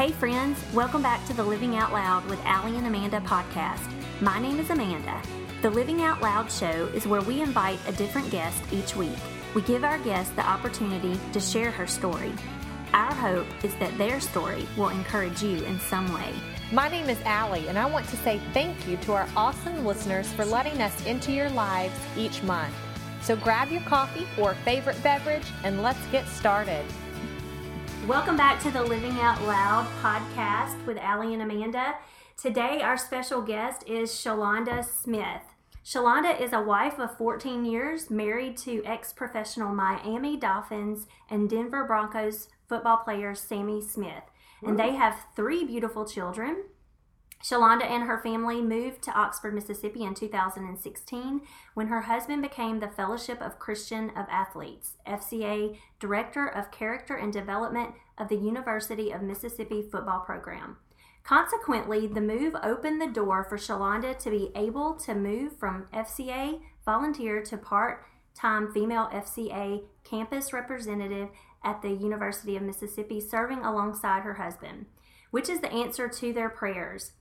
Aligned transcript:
Hey, 0.00 0.12
friends, 0.12 0.58
welcome 0.72 1.02
back 1.02 1.26
to 1.26 1.34
the 1.34 1.44
Living 1.44 1.76
Out 1.76 1.92
Loud 1.92 2.24
with 2.24 2.40
Allie 2.46 2.78
and 2.78 2.86
Amanda 2.86 3.20
podcast. 3.20 3.86
My 4.22 4.40
name 4.40 4.58
is 4.58 4.70
Amanda. 4.70 5.20
The 5.60 5.68
Living 5.68 6.00
Out 6.00 6.22
Loud 6.22 6.50
show 6.50 6.86
is 6.94 7.06
where 7.06 7.20
we 7.20 7.42
invite 7.42 7.78
a 7.86 7.92
different 7.92 8.30
guest 8.30 8.62
each 8.72 8.96
week. 8.96 9.18
We 9.54 9.60
give 9.60 9.84
our 9.84 9.98
guest 9.98 10.34
the 10.36 10.48
opportunity 10.48 11.20
to 11.34 11.38
share 11.38 11.70
her 11.70 11.86
story. 11.86 12.32
Our 12.94 13.12
hope 13.12 13.46
is 13.62 13.74
that 13.74 13.98
their 13.98 14.20
story 14.20 14.66
will 14.74 14.88
encourage 14.88 15.42
you 15.42 15.62
in 15.64 15.78
some 15.80 16.10
way. 16.14 16.32
My 16.72 16.88
name 16.88 17.10
is 17.10 17.20
Allie, 17.26 17.68
and 17.68 17.78
I 17.78 17.84
want 17.84 18.08
to 18.08 18.16
say 18.16 18.40
thank 18.54 18.88
you 18.88 18.96
to 18.96 19.12
our 19.12 19.28
awesome 19.36 19.84
listeners 19.84 20.32
for 20.32 20.46
letting 20.46 20.80
us 20.80 21.04
into 21.04 21.30
your 21.30 21.50
lives 21.50 22.00
each 22.16 22.42
month. 22.42 22.74
So 23.20 23.36
grab 23.36 23.68
your 23.68 23.82
coffee 23.82 24.26
or 24.38 24.54
favorite 24.64 25.02
beverage 25.02 25.46
and 25.62 25.82
let's 25.82 26.06
get 26.06 26.26
started. 26.26 26.86
Welcome 28.06 28.38
back 28.38 28.62
to 28.62 28.70
the 28.70 28.82
Living 28.82 29.20
Out 29.20 29.40
Loud 29.42 29.86
podcast 30.02 30.84
with 30.86 30.96
Allie 30.96 31.34
and 31.34 31.42
Amanda. 31.42 31.96
Today, 32.36 32.80
our 32.80 32.96
special 32.96 33.42
guest 33.42 33.86
is 33.86 34.10
Shalonda 34.10 34.82
Smith. 34.82 35.42
Shalonda 35.84 36.40
is 36.40 36.54
a 36.54 36.62
wife 36.62 36.98
of 36.98 37.16
14 37.18 37.66
years, 37.66 38.10
married 38.10 38.56
to 38.58 38.82
ex 38.86 39.12
professional 39.12 39.74
Miami 39.74 40.38
Dolphins 40.38 41.06
and 41.28 41.48
Denver 41.48 41.84
Broncos 41.84 42.48
football 42.68 42.96
player 42.96 43.34
Sammy 43.34 43.82
Smith. 43.82 44.24
And 44.62 44.78
they 44.78 44.94
have 44.94 45.26
three 45.36 45.64
beautiful 45.64 46.06
children. 46.06 46.64
Shalonda 47.42 47.84
and 47.84 48.02
her 48.02 48.18
family 48.22 48.60
moved 48.60 49.02
to 49.02 49.18
Oxford, 49.18 49.54
Mississippi 49.54 50.04
in 50.04 50.14
2016 50.14 51.40
when 51.72 51.86
her 51.86 52.02
husband 52.02 52.42
became 52.42 52.80
the 52.80 52.88
Fellowship 52.88 53.40
of 53.40 53.58
Christian 53.58 54.10
of 54.10 54.26
Athletes, 54.28 54.96
FCA 55.06 55.78
Director 55.98 56.46
of 56.46 56.70
Character 56.70 57.16
and 57.16 57.32
Development 57.32 57.94
of 58.18 58.28
the 58.28 58.36
University 58.36 59.10
of 59.10 59.22
Mississippi 59.22 59.82
football 59.82 60.20
program. 60.20 60.76
Consequently, 61.22 62.06
the 62.06 62.20
move 62.20 62.54
opened 62.62 63.00
the 63.00 63.06
door 63.06 63.44
for 63.44 63.56
Shalonda 63.56 64.18
to 64.18 64.30
be 64.30 64.50
able 64.54 64.94
to 64.94 65.14
move 65.14 65.56
from 65.56 65.86
FCA 65.94 66.60
volunteer 66.84 67.42
to 67.42 67.56
part 67.56 68.04
time 68.34 68.72
female 68.72 69.08
FCA 69.12 69.82
campus 70.04 70.52
representative 70.52 71.28
at 71.62 71.82
the 71.82 71.90
University 71.90 72.56
of 72.56 72.62
Mississippi, 72.62 73.20
serving 73.20 73.60
alongside 73.60 74.22
her 74.22 74.34
husband, 74.34 74.86
which 75.30 75.48
is 75.48 75.60
the 75.60 75.72
answer 75.72 76.08
to 76.08 76.32
their 76.32 76.48
prayers. 76.48 77.12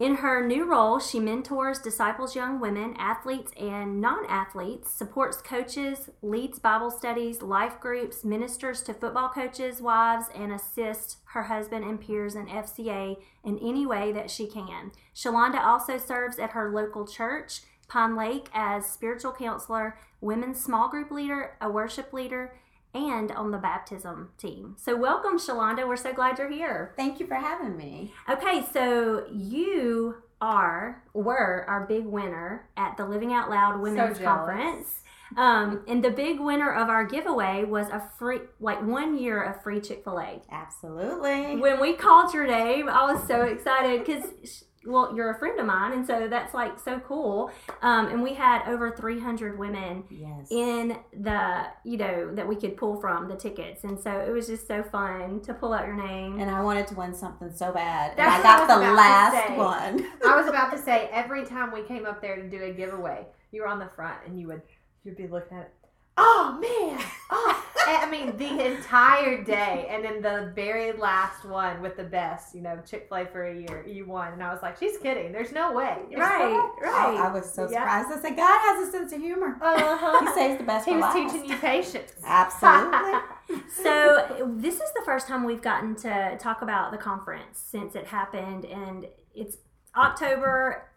In 0.00 0.14
her 0.14 0.42
new 0.42 0.64
role, 0.64 0.98
she 0.98 1.20
mentors, 1.20 1.78
disciples 1.78 2.34
young 2.34 2.58
women, 2.58 2.94
athletes 2.96 3.52
and 3.60 4.00
non 4.00 4.24
athletes, 4.24 4.90
supports 4.90 5.42
coaches, 5.42 6.08
leads 6.22 6.58
Bible 6.58 6.90
studies, 6.90 7.42
life 7.42 7.78
groups, 7.78 8.24
ministers 8.24 8.80
to 8.84 8.94
football 8.94 9.28
coaches' 9.28 9.82
wives, 9.82 10.28
and 10.34 10.52
assists 10.52 11.18
her 11.34 11.42
husband 11.42 11.84
and 11.84 12.00
peers 12.00 12.34
in 12.34 12.46
FCA 12.46 13.18
in 13.44 13.58
any 13.58 13.84
way 13.84 14.10
that 14.10 14.30
she 14.30 14.46
can. 14.46 14.90
Shalonda 15.14 15.62
also 15.62 15.98
serves 15.98 16.38
at 16.38 16.52
her 16.52 16.70
local 16.70 17.06
church, 17.06 17.60
Pinelake, 17.86 18.46
as 18.54 18.86
spiritual 18.88 19.32
counselor, 19.32 19.98
women's 20.22 20.62
small 20.62 20.88
group 20.88 21.10
leader, 21.10 21.58
a 21.60 21.68
worship 21.68 22.14
leader, 22.14 22.54
and 22.94 23.30
on 23.32 23.50
the 23.50 23.58
baptism 23.58 24.30
team. 24.38 24.76
So, 24.78 24.96
welcome, 24.96 25.38
Shalonda. 25.38 25.86
We're 25.86 25.96
so 25.96 26.12
glad 26.12 26.38
you're 26.38 26.50
here. 26.50 26.92
Thank 26.96 27.20
you 27.20 27.26
for 27.26 27.36
having 27.36 27.76
me. 27.76 28.12
Okay, 28.28 28.64
so 28.72 29.26
you 29.30 30.16
are 30.40 31.02
were 31.12 31.64
our 31.68 31.86
big 31.86 32.06
winner 32.06 32.68
at 32.76 32.96
the 32.96 33.04
Living 33.04 33.32
Out 33.32 33.50
Loud 33.50 33.80
Women's 33.80 34.18
jealous. 34.18 34.22
Conference. 34.22 35.02
Um, 35.36 35.84
and 35.86 36.02
the 36.02 36.10
big 36.10 36.40
winner 36.40 36.72
of 36.72 36.88
our 36.88 37.04
giveaway 37.04 37.64
was 37.64 37.88
a 37.88 38.02
free, 38.18 38.40
like 38.58 38.84
one 38.84 39.16
year 39.16 39.40
of 39.40 39.62
free 39.62 39.80
Chick 39.80 40.02
Fil 40.02 40.18
A. 40.18 40.42
Absolutely. 40.50 41.56
When 41.56 41.80
we 41.80 41.92
called 41.92 42.34
your 42.34 42.46
name, 42.46 42.88
I 42.88 43.12
was 43.12 43.24
so 43.28 43.42
excited 43.42 44.04
because, 44.04 44.64
well, 44.86 45.14
you're 45.14 45.30
a 45.30 45.38
friend 45.38 45.60
of 45.60 45.66
mine, 45.66 45.92
and 45.92 46.06
so 46.06 46.26
that's 46.28 46.54
like 46.54 46.78
so 46.78 46.98
cool. 47.00 47.50
Um, 47.82 48.08
and 48.08 48.22
we 48.22 48.34
had 48.34 48.66
over 48.66 48.90
300 48.90 49.58
women 49.58 50.04
yes. 50.10 50.50
in 50.50 50.96
the 51.12 51.66
you 51.84 51.98
know 51.98 52.34
that 52.34 52.48
we 52.48 52.56
could 52.56 52.76
pull 52.76 52.98
from 53.00 53.28
the 53.28 53.36
tickets 53.36 53.84
and 53.84 53.98
so 53.98 54.10
it 54.10 54.30
was 54.30 54.46
just 54.46 54.66
so 54.66 54.82
fun 54.82 55.40
to 55.42 55.54
pull 55.54 55.72
out 55.72 55.86
your 55.86 55.96
name 55.96 56.40
and 56.40 56.50
I 56.50 56.62
wanted 56.62 56.86
to 56.88 56.94
win 56.94 57.14
something 57.14 57.52
so 57.54 57.72
bad. 57.72 58.12
And 58.12 58.22
I 58.22 58.42
got 58.42 58.70
I 58.70 58.78
the 58.78 58.94
last 58.94 59.50
one. 59.50 60.06
I 60.24 60.36
was 60.36 60.46
about 60.46 60.72
to 60.72 60.78
say 60.78 61.08
every 61.12 61.44
time 61.44 61.72
we 61.72 61.82
came 61.82 62.06
up 62.06 62.22
there 62.22 62.36
to 62.36 62.48
do 62.48 62.62
a 62.62 62.72
giveaway, 62.72 63.26
you 63.52 63.62
were 63.62 63.68
on 63.68 63.78
the 63.78 63.88
front 63.88 64.18
and 64.26 64.40
you 64.40 64.46
would 64.48 64.62
you'd 65.04 65.16
be 65.16 65.26
looking 65.26 65.58
at 65.58 65.64
it. 65.64 65.74
Oh 66.16 66.58
man! 66.60 67.04
Oh, 67.30 67.66
I 67.86 68.08
mean 68.10 68.36
the 68.36 68.66
entire 68.72 69.42
day, 69.44 69.86
and 69.90 70.04
then 70.04 70.22
the 70.22 70.52
very 70.54 70.92
last 70.92 71.44
one 71.44 71.80
with 71.82 71.96
the 71.96 72.04
best, 72.04 72.54
you 72.54 72.60
know, 72.62 72.78
Chick 72.86 73.06
Fil 73.08 73.18
A 73.18 73.26
for 73.26 73.44
a 73.46 73.54
year, 73.54 73.84
you 73.86 74.06
won, 74.06 74.32
and 74.32 74.42
I 74.42 74.52
was 74.52 74.62
like, 74.62 74.78
she's 74.78 74.96
kidding. 74.98 75.32
There's 75.32 75.52
no 75.52 75.72
way. 75.72 75.96
There's 76.08 76.20
right 76.20 76.50
no- 76.50 76.74
right 76.80 77.18
I, 77.18 77.28
I 77.28 77.32
was 77.32 77.52
so 77.52 77.62
Yeah. 77.70 77.78
surprised. 77.80 78.18
I 78.18 78.22
said, 78.28 78.36
God 78.36 78.58
has 78.60 78.88
a 78.88 78.90
sense 78.92 79.12
of 79.12 79.20
humor. 79.20 79.56
Uh-huh. 79.60 80.20
He 80.26 80.32
saves 80.34 80.58
the 80.58 80.64
best 80.64 80.84
He 80.86 80.92
for 80.92 80.98
was 80.98 81.14
last. 81.14 81.32
teaching 81.32 81.48
you 81.50 81.56
patience. 81.56 82.12
Absolutely. 82.24 83.60
so 83.82 84.46
this 84.56 84.74
is 84.74 84.92
the 84.94 85.02
first 85.04 85.26
time 85.26 85.44
we've 85.44 85.62
gotten 85.62 85.94
to 85.96 86.36
talk 86.38 86.62
about 86.62 86.92
the 86.92 86.98
conference 86.98 87.58
since 87.58 87.94
it 87.94 88.06
happened 88.06 88.64
and 88.64 89.06
it's 89.34 89.56
october 89.96 90.88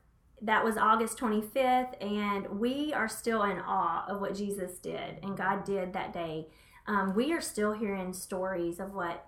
that 0.41 0.63
was 0.63 0.77
august 0.77 1.17
25th 1.17 1.95
and 2.01 2.47
we 2.59 2.93
are 2.93 3.07
still 3.07 3.41
in 3.43 3.57
awe 3.59 4.05
of 4.07 4.21
what 4.21 4.35
jesus 4.35 4.77
did 4.77 5.17
and 5.23 5.35
god 5.35 5.63
did 5.63 5.93
that 5.93 6.13
day 6.13 6.47
um, 6.87 7.15
we 7.15 7.33
are 7.33 7.41
still 7.41 7.73
hearing 7.73 8.13
stories 8.13 8.79
of 8.79 8.93
what 8.93 9.25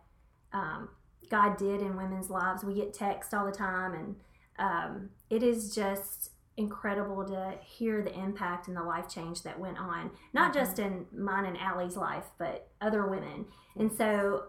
um, 0.53 0.89
god 1.29 1.57
did 1.57 1.81
in 1.81 1.97
women's 1.97 2.29
lives 2.29 2.63
we 2.63 2.73
get 2.73 2.93
text 2.93 3.33
all 3.33 3.45
the 3.45 3.51
time 3.51 3.93
and 3.93 4.16
um, 4.57 5.09
it 5.29 5.43
is 5.43 5.75
just 5.75 6.31
incredible 6.57 7.25
to 7.25 7.53
hear 7.61 8.01
the 8.01 8.17
impact 8.17 8.69
and 8.69 8.77
the 8.77 8.83
life 8.83 9.09
change 9.09 9.43
that 9.43 9.59
went 9.59 9.77
on 9.77 10.09
not 10.33 10.53
just 10.53 10.79
in 10.79 11.05
mine 11.13 11.45
and 11.45 11.57
Allie's 11.57 11.97
life 11.97 12.25
but 12.38 12.69
other 12.79 13.05
women 13.07 13.45
and 13.77 13.91
so 13.91 14.45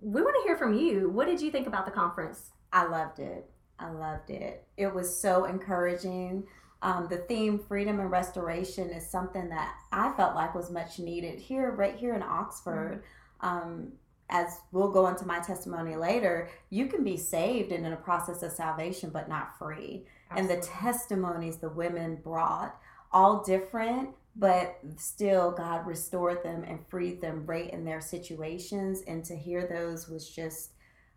we 0.00 0.22
want 0.22 0.34
to 0.40 0.48
hear 0.48 0.56
from 0.56 0.72
you 0.72 1.10
what 1.10 1.26
did 1.26 1.42
you 1.42 1.50
think 1.50 1.66
about 1.66 1.84
the 1.84 1.92
conference 1.92 2.52
I 2.76 2.86
loved 2.86 3.20
it. 3.20 3.48
I 3.78 3.90
loved 3.90 4.30
it. 4.30 4.66
It 4.76 4.94
was 4.94 5.18
so 5.18 5.44
encouraging. 5.46 6.44
Um, 6.82 7.08
the 7.08 7.18
theme 7.18 7.58
freedom 7.58 8.00
and 8.00 8.10
restoration 8.10 8.90
is 8.90 9.08
something 9.08 9.48
that 9.48 9.74
I 9.92 10.12
felt 10.12 10.34
like 10.34 10.54
was 10.54 10.70
much 10.70 10.98
needed 10.98 11.38
here, 11.38 11.70
right 11.70 11.96
here 11.96 12.14
in 12.14 12.22
Oxford. 12.22 13.02
Um, 13.40 13.92
as 14.28 14.60
we'll 14.72 14.90
go 14.90 15.06
into 15.06 15.26
my 15.26 15.38
testimony 15.40 15.96
later, 15.96 16.50
you 16.70 16.86
can 16.86 17.04
be 17.04 17.16
saved 17.16 17.72
and 17.72 17.86
in 17.86 17.92
a 17.92 17.96
process 17.96 18.42
of 18.42 18.52
salvation, 18.52 19.10
but 19.10 19.28
not 19.28 19.56
free. 19.58 20.04
And 20.30 20.50
the 20.50 20.56
testimonies 20.56 21.58
the 21.58 21.68
women 21.68 22.16
brought, 22.16 22.76
all 23.12 23.44
different, 23.44 24.10
but 24.34 24.78
still 24.96 25.52
God 25.52 25.86
restored 25.86 26.42
them 26.42 26.64
and 26.64 26.84
freed 26.88 27.20
them 27.20 27.46
right 27.46 27.70
in 27.70 27.84
their 27.84 28.00
situations. 28.00 29.02
And 29.06 29.24
to 29.26 29.36
hear 29.36 29.66
those 29.66 30.08
was 30.08 30.28
just 30.28 30.72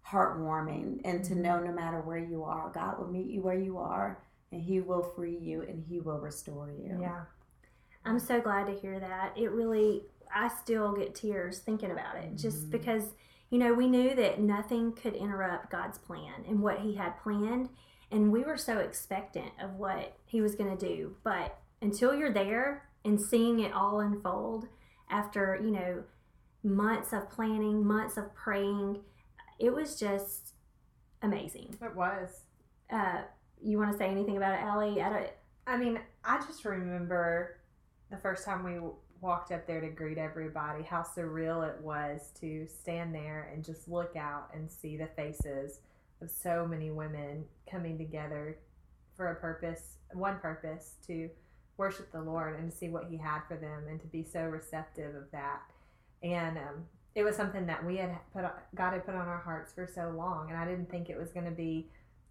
heartwarming 0.07 1.01
and 1.03 1.23
to 1.25 1.35
know 1.35 1.59
no 1.59 1.71
matter 1.71 2.01
where 2.01 2.19
you 2.19 2.43
are, 2.43 2.71
God 2.73 2.99
will 2.99 3.11
meet 3.11 3.29
you 3.29 3.41
where 3.41 3.59
you 3.59 3.79
are 3.79 4.19
and 4.51 4.61
He 4.61 4.79
will 4.81 5.03
free 5.03 5.37
you 5.37 5.61
and 5.61 5.83
He 5.87 5.99
will 5.99 6.19
restore 6.19 6.71
you. 6.71 6.97
Yeah. 6.99 7.21
i'm 8.05 8.19
so 8.19 8.39
glad 8.39 8.65
to 8.67 8.73
hear 8.73 8.99
that 8.99 9.37
it 9.37 9.51
really 9.51 10.05
i 10.33 10.47
still 10.47 10.93
get 10.93 11.13
tears 11.15 11.59
thinking 11.59 11.91
about 11.91 12.15
it 12.15 12.35
just 12.35 12.67
Mhm. 12.67 12.71
because 12.71 13.03
you 13.49 13.57
know 13.59 13.73
we 13.73 13.87
knew 13.87 14.15
that 14.15 14.39
nothing 14.39 14.93
could 14.93 15.13
interrupt 15.15 15.69
god's 15.69 15.97
plan 15.97 16.45
and 16.47 16.61
what 16.61 16.79
he 16.79 16.95
had 16.95 17.17
planned 17.21 17.69
and 18.11 18.31
we 18.31 18.43
were 18.43 18.57
so 18.57 18.77
expectant 18.77 19.51
of 19.61 19.75
what 19.75 20.17
he 20.25 20.39
was 20.41 20.55
going 20.55 20.75
to 20.77 20.85
do 20.93 21.15
but 21.23 21.57
until 21.81 22.15
you're 22.15 22.31
there 22.33 22.89
and 23.03 23.19
seeing 23.21 23.59
it 23.59 23.73
all 23.73 23.99
unfold 23.99 24.67
after 25.09 25.59
you 25.61 25.71
know 25.71 26.03
months 26.63 27.11
of 27.11 27.29
planning 27.29 27.85
months 27.85 28.15
of 28.17 28.33
praying 28.33 29.01
it 29.59 29.73
was 29.73 29.99
just 29.99 30.53
amazing 31.21 31.75
It 31.81 31.95
was. 31.95 32.45
uh, 32.89 33.23
you 33.61 33.77
want 33.77 33.91
to 33.91 33.97
say 33.97 34.09
anything 34.09 34.37
about 34.37 34.53
it 34.53 34.61
Allie? 34.63 35.01
I 35.01 35.09
don't, 35.09 35.29
I 35.67 35.77
mean, 35.77 35.99
I 36.23 36.37
just 36.37 36.65
remember 36.65 37.57
the 38.09 38.17
first 38.17 38.45
time 38.45 38.63
we 38.63 38.79
walked 39.21 39.51
up 39.51 39.67
there 39.67 39.81
to 39.81 39.89
greet 39.89 40.17
everybody, 40.17 40.83
how 40.83 41.03
surreal 41.03 41.67
it 41.67 41.81
was 41.81 42.31
to 42.39 42.67
stand 42.67 43.13
there 43.13 43.51
and 43.53 43.63
just 43.63 43.87
look 43.87 44.15
out 44.15 44.49
and 44.53 44.71
see 44.71 44.97
the 44.97 45.07
faces 45.07 45.79
of 46.21 46.29
so 46.29 46.65
many 46.67 46.91
women 46.91 47.45
coming 47.69 47.97
together 47.97 48.57
for 49.15 49.27
a 49.27 49.35
purpose, 49.35 49.97
one 50.13 50.39
purpose 50.39 50.95
to 51.07 51.29
worship 51.77 52.11
the 52.11 52.21
Lord 52.21 52.59
and 52.59 52.71
to 52.71 52.77
see 52.77 52.89
what 52.89 53.05
He 53.09 53.17
had 53.17 53.41
for 53.47 53.57
them 53.57 53.83
and 53.89 53.99
to 54.01 54.07
be 54.07 54.23
so 54.23 54.41
receptive 54.41 55.15
of 55.15 55.29
that. 55.31 55.61
And 56.23 56.57
um, 56.57 56.85
it 57.15 57.23
was 57.23 57.35
something 57.35 57.65
that 57.67 57.85
we 57.85 57.97
had 57.97 58.17
put, 58.33 58.43
God 58.75 58.93
had 58.93 59.05
put 59.05 59.15
on 59.15 59.27
our 59.27 59.41
hearts 59.41 59.73
for 59.73 59.87
so 59.87 60.13
long, 60.15 60.49
and 60.49 60.57
I 60.57 60.65
didn't 60.65 60.89
think 60.89 61.09
it 61.09 61.17
was 61.17 61.31
going 61.31 61.45
to 61.45 61.51
be 61.51 61.87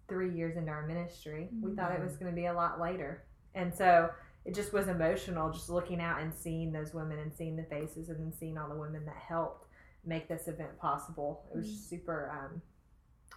three 0.09 0.35
years 0.35 0.57
into 0.57 0.71
our 0.71 0.85
ministry. 0.85 1.49
We 1.61 1.73
thought 1.75 1.91
it 1.93 2.01
was 2.03 2.17
going 2.17 2.31
to 2.31 2.35
be 2.35 2.47
a 2.47 2.53
lot 2.53 2.79
later. 2.81 3.23
And 3.55 3.73
so 3.73 4.09
it 4.45 4.53
just 4.55 4.73
was 4.73 4.87
emotional 4.87 5.51
just 5.51 5.69
looking 5.69 6.01
out 6.01 6.21
and 6.21 6.33
seeing 6.33 6.71
those 6.71 6.93
women 6.93 7.19
and 7.19 7.33
seeing 7.33 7.55
the 7.55 7.63
faces 7.63 8.09
and 8.09 8.19
then 8.19 8.33
seeing 8.37 8.57
all 8.57 8.69
the 8.69 8.75
women 8.75 9.05
that 9.05 9.15
helped 9.15 9.67
make 10.05 10.27
this 10.27 10.47
event 10.47 10.77
possible. 10.79 11.43
It 11.53 11.57
was 11.57 11.69
just 11.69 11.89
super 11.89 12.31
um, 12.31 12.61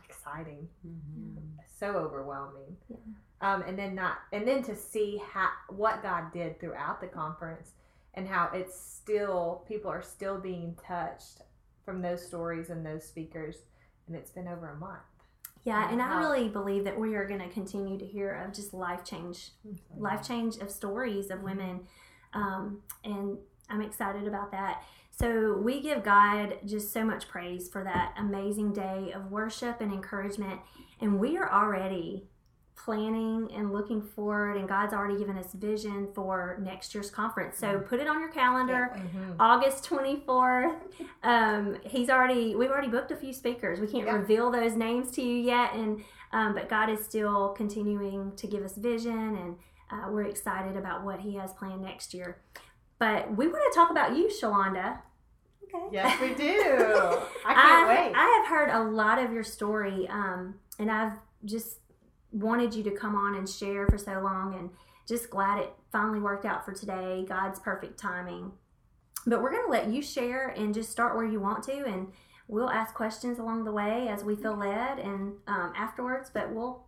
exciting, 0.09 0.69
Mhm. 0.87 1.37
so 1.67 1.97
overwhelming. 1.97 2.77
Yeah. 2.89 2.97
Um, 3.41 3.63
and 3.63 3.77
then 3.77 3.95
not, 3.97 4.19
and 4.33 4.47
then 4.47 4.63
to 4.65 4.77
see 4.77 5.17
how 5.19 5.49
what 5.69 6.03
God 6.03 6.33
did 6.33 6.61
throughout 6.61 7.01
the 7.01 7.09
conference, 7.09 7.73
and 8.15 8.29
how 8.29 8.51
it's 8.55 8.79
still 8.81 9.65
people 9.67 9.91
are 9.91 10.03
still 10.03 10.39
being 10.39 10.77
touched 10.87 11.43
from 11.85 12.01
those 12.03 12.25
stories 12.25 12.71
and 12.71 12.87
those 12.87 13.05
speakers, 13.05 13.65
and 14.07 14.15
it's 14.15 14.31
been 14.31 14.47
over 14.47 14.69
a 14.71 14.77
month. 14.77 15.03
Yeah, 15.65 15.93
and 15.93 16.03
I 16.03 16.19
really 16.19 16.49
believe 16.49 16.85
that 16.85 16.99
we 16.99 17.15
are 17.15 17.25
going 17.27 17.41
to 17.41 17.49
continue 17.49 17.97
to 17.97 18.05
hear 18.05 18.33
of 18.45 18.53
just 18.53 18.75
life 18.75 19.05
change, 19.05 19.51
life 19.97 20.27
change 20.27 20.57
of 20.57 20.71
stories 20.71 21.31
of 21.31 21.43
women, 21.43 21.81
um, 22.35 22.83
and 23.05 23.39
I'm 23.71 23.81
excited 23.81 24.27
about 24.27 24.51
that. 24.51 24.83
So 25.11 25.57
we 25.63 25.81
give 25.81 26.03
God 26.03 26.59
just 26.65 26.93
so 26.93 27.05
much 27.05 27.29
praise 27.29 27.69
for 27.69 27.85
that 27.85 28.15
amazing 28.19 28.73
day 28.73 29.13
of 29.15 29.31
worship 29.31 29.81
and 29.81 29.93
encouragement, 29.93 30.61
and 31.01 31.21
we 31.21 31.37
are 31.37 31.53
already 31.53 32.25
planning 32.75 33.49
and 33.55 33.73
looking 33.73 34.01
forward, 34.03 34.57
and 34.57 34.69
God's 34.69 34.93
already 34.93 35.17
given 35.19 35.37
us 35.39 35.53
vision 35.53 36.09
for 36.15 36.59
next 36.63 36.95
year's 36.95 37.11
conference. 37.11 37.59
So 37.59 37.79
put 37.81 38.01
it 38.01 38.07
on 38.09 38.19
your 38.21 38.31
calendar. 38.31 38.91
Mhm. 38.95 39.37
August 39.39 39.85
24th. 39.85 40.75
Um, 41.23 41.77
he's 41.85 42.11
already, 42.11 42.57
we've 42.57 42.71
already 42.71 42.89
booked 42.89 43.11
a 43.11 43.17
few 43.17 43.33
speakers. 43.33 43.79
We 43.81 43.87
can't 43.87 44.07
Yeah. 44.07 44.15
reveal 44.17 44.51
those 44.51 44.75
names 44.75 45.11
to 45.13 45.23
you 45.23 45.37
yet. 45.37 45.75
And, 45.75 46.03
um, 46.33 46.55
but 46.55 46.69
God 46.69 46.89
is 46.89 47.05
still 47.05 47.51
continuing 47.51 48.35
to 48.37 48.47
give 48.47 48.65
us 48.65 48.77
vision 48.77 49.37
and 49.37 49.59
uh, 49.91 50.09
we're 50.11 50.23
excited 50.23 50.75
about 50.77 51.05
what 51.05 51.21
he 51.21 51.35
has 51.37 51.53
planned 51.53 51.83
next 51.83 52.15
year. 52.15 52.41
But 52.99 53.37
we 53.37 53.47
want 53.49 53.63
to 53.71 53.79
talk 53.79 53.91
about 53.91 54.17
you, 54.17 54.29
Shalonda. 54.29 55.01
Okay. 55.65 55.85
Yes, 55.93 56.19
we 56.21 56.33
do. 56.35 56.63
I 57.47 57.55
can't 57.55 57.89
wait. 57.89 58.13
I 58.17 58.41
have 58.41 58.47
heard 58.47 58.71
a 58.71 58.83
lot 58.91 59.19
of 59.19 59.33
your 59.33 59.43
story, 59.43 60.09
um, 60.09 60.55
and 60.79 60.91
I've 60.91 61.13
just 61.45 61.81
wanted 62.33 62.75
you 62.75 62.83
to 62.85 62.91
come 62.91 63.15
on 63.15 63.37
and 63.37 63.49
share 63.49 63.87
for 63.87 63.99
so 63.99 64.21
long, 64.21 64.55
and 64.55 64.71
just 65.07 65.31
glad 65.31 65.59
it 65.59 65.73
finally 65.91 66.21
worked 66.21 66.45
out 66.45 66.65
for 66.65 66.73
today. 66.73 67.25
God's 67.29 67.61
perfect 67.61 67.99
timing. 67.99 68.53
But 69.27 69.43
we're 69.43 69.51
going 69.51 69.65
to 69.65 69.71
let 69.71 69.89
you 69.89 70.03
share 70.03 70.49
and 70.49 70.75
just 70.75 70.91
start 70.91 71.15
where 71.15 71.27
you 71.27 71.41
want 71.41 71.63
to, 71.65 71.85
and 71.85 72.09
we'll 72.49 72.71
ask 72.71 72.95
questions 72.95 73.39
along 73.39 73.65
the 73.65 73.73
way 73.73 74.09
as 74.09 74.25
we 74.25 74.35
feel 74.35 74.57
led 74.57 74.99
and 74.99 75.35
um, 75.47 75.73
afterwards. 75.77 76.31
But 76.33 76.53
we'll 76.53 76.85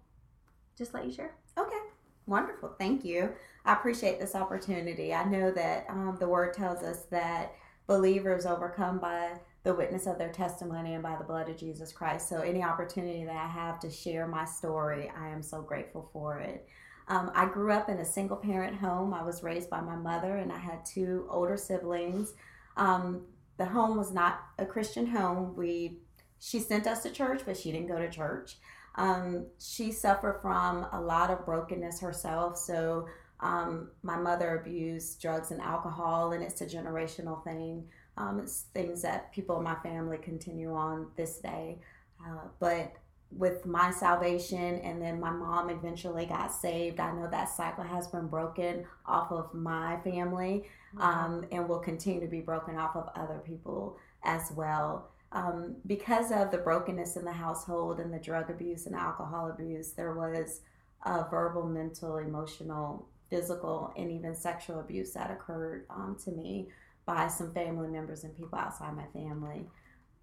just 0.77 0.95
let 0.95 1.05
you 1.05 1.13
share. 1.13 1.35
Okay. 1.59 1.79
Wonderful. 2.27 2.75
Thank 2.79 3.05
you. 3.05 3.33
I 3.65 3.75
appreciate 3.75 4.19
this 4.19 4.35
opportunity. 4.35 5.15
I 5.15 5.25
know 5.25 5.51
that 5.53 5.87
um, 5.89 6.17
the 6.19 6.29
word 6.29 6.55
tells 6.55 6.83
us 6.83 7.05
that 7.11 7.53
believers 7.87 8.47
overcome 8.47 8.99
by 8.99 9.35
the 9.65 9.75
witness 9.75 10.07
of 10.07 10.19
their 10.19 10.31
testimony 10.31 10.95
and 10.95 11.03
by 11.03 11.17
the 11.17 11.25
blood 11.25 11.49
of 11.49 11.57
Jesus 11.57 11.93
Christ. 11.93 12.29
So, 12.29 12.41
any 12.41 12.63
opportunity 12.63 13.25
that 13.25 13.37
I 13.37 13.49
have 13.49 13.81
to 13.81 13.91
share 13.91 14.27
my 14.29 14.45
story, 14.45 15.11
I 15.19 15.29
am 15.29 15.43
so 15.43 15.63
grateful 15.63 16.09
for 16.13 16.39
it. 16.39 16.69
Um, 17.09 17.31
I 17.35 17.47
grew 17.47 17.73
up 17.73 17.89
in 17.89 17.99
a 17.99 18.05
single 18.05 18.37
parent 18.37 18.77
home. 18.77 19.13
I 19.13 19.23
was 19.23 19.43
raised 19.43 19.69
by 19.69 19.81
my 19.81 19.97
mother, 19.97 20.37
and 20.37 20.53
I 20.53 20.59
had 20.59 20.85
two 20.85 21.27
older 21.31 21.57
siblings. 21.57 22.35
Um, 22.77 23.23
the 23.57 23.65
home 23.65 23.97
was 23.97 24.13
not 24.13 24.41
a 24.59 24.67
Christian 24.67 25.07
home. 25.07 25.55
We 25.57 25.99
she 26.39 26.59
sent 26.61 26.87
us 26.87 27.03
to 27.03 27.11
church, 27.11 27.43
but 27.47 27.57
she 27.57 27.73
didn't 27.73 27.89
go 27.89 27.99
to 27.99 28.11
church. 28.11 28.59
Um, 28.97 29.47
she 29.59 29.93
suffered 29.93 30.41
from 30.43 30.87
a 30.93 31.01
lot 31.01 31.31
of 31.31 31.45
brokenness 31.47 32.01
herself. 32.01 32.59
So 32.59 33.09
um, 33.41 33.91
my 34.03 34.17
mother 34.17 34.59
abused 34.59 35.21
drugs 35.21 35.51
and 35.51 35.61
alcohol, 35.61 36.33
and 36.33 36.43
it's 36.43 36.61
a 36.61 36.67
generational 36.67 37.43
thing. 37.45 37.85
Um, 38.17 38.41
it's 38.41 38.67
things 38.75 39.03
that 39.03 39.33
people 39.33 39.59
in 39.59 39.65
my 39.65 39.75
family 39.77 40.19
continue 40.19 40.73
on 40.73 41.09
this 41.17 41.39
day. 41.39 41.79
Uh, 42.25 42.49
but 42.61 42.95
with 43.31 43.67
my 43.67 43.91
salvation, 43.91 44.77
and 44.81 45.03
then 45.03 45.19
my 45.19 45.31
mom 45.31 45.69
eventually 45.71 46.27
got 46.27 46.53
saved, 46.53 47.01
I 47.01 47.13
know 47.13 47.29
that 47.29 47.49
cycle 47.49 47.83
has 47.85 48.07
been 48.07 48.29
broken 48.29 48.85
off 49.07 49.33
of 49.33 49.53
my 49.53 49.99
family 50.05 50.65
um, 51.01 51.45
and 51.51 51.69
will 51.69 51.81
continue 51.81 52.21
to 52.21 52.29
be 52.29 52.41
broken 52.41 52.77
off 52.77 52.95
of 52.95 53.09
other 53.17 53.41
people 53.45 53.99
as 54.23 54.53
well. 54.53 55.11
Um, 55.33 55.75
because 55.87 56.31
of 56.31 56.53
the 56.53 56.59
brokenness 56.59 57.17
in 57.17 57.25
the 57.25 57.33
household 57.33 57.99
and 57.99 58.15
the 58.15 58.19
drug 58.19 58.51
abuse 58.51 58.87
and 58.87 58.95
alcohol 58.95 59.51
abuse, 59.51 59.91
there 59.91 60.15
was 60.15 60.61
uh, 61.05 61.25
verbal, 61.29 61.67
mental, 61.67 62.19
emotional, 62.19 63.09
physical, 63.31 63.93
and 63.97 64.13
even 64.13 64.37
sexual 64.37 64.79
abuse 64.79 65.13
that 65.13 65.33
occurred 65.33 65.87
um, 65.91 66.17
to 66.25 66.31
me 66.31 66.69
by 67.07 67.29
some 67.29 67.53
family 67.53 67.89
members 67.89 68.25
and 68.25 68.37
people 68.37 68.59
outside 68.59 68.97
my 68.97 69.07
family. 69.13 69.67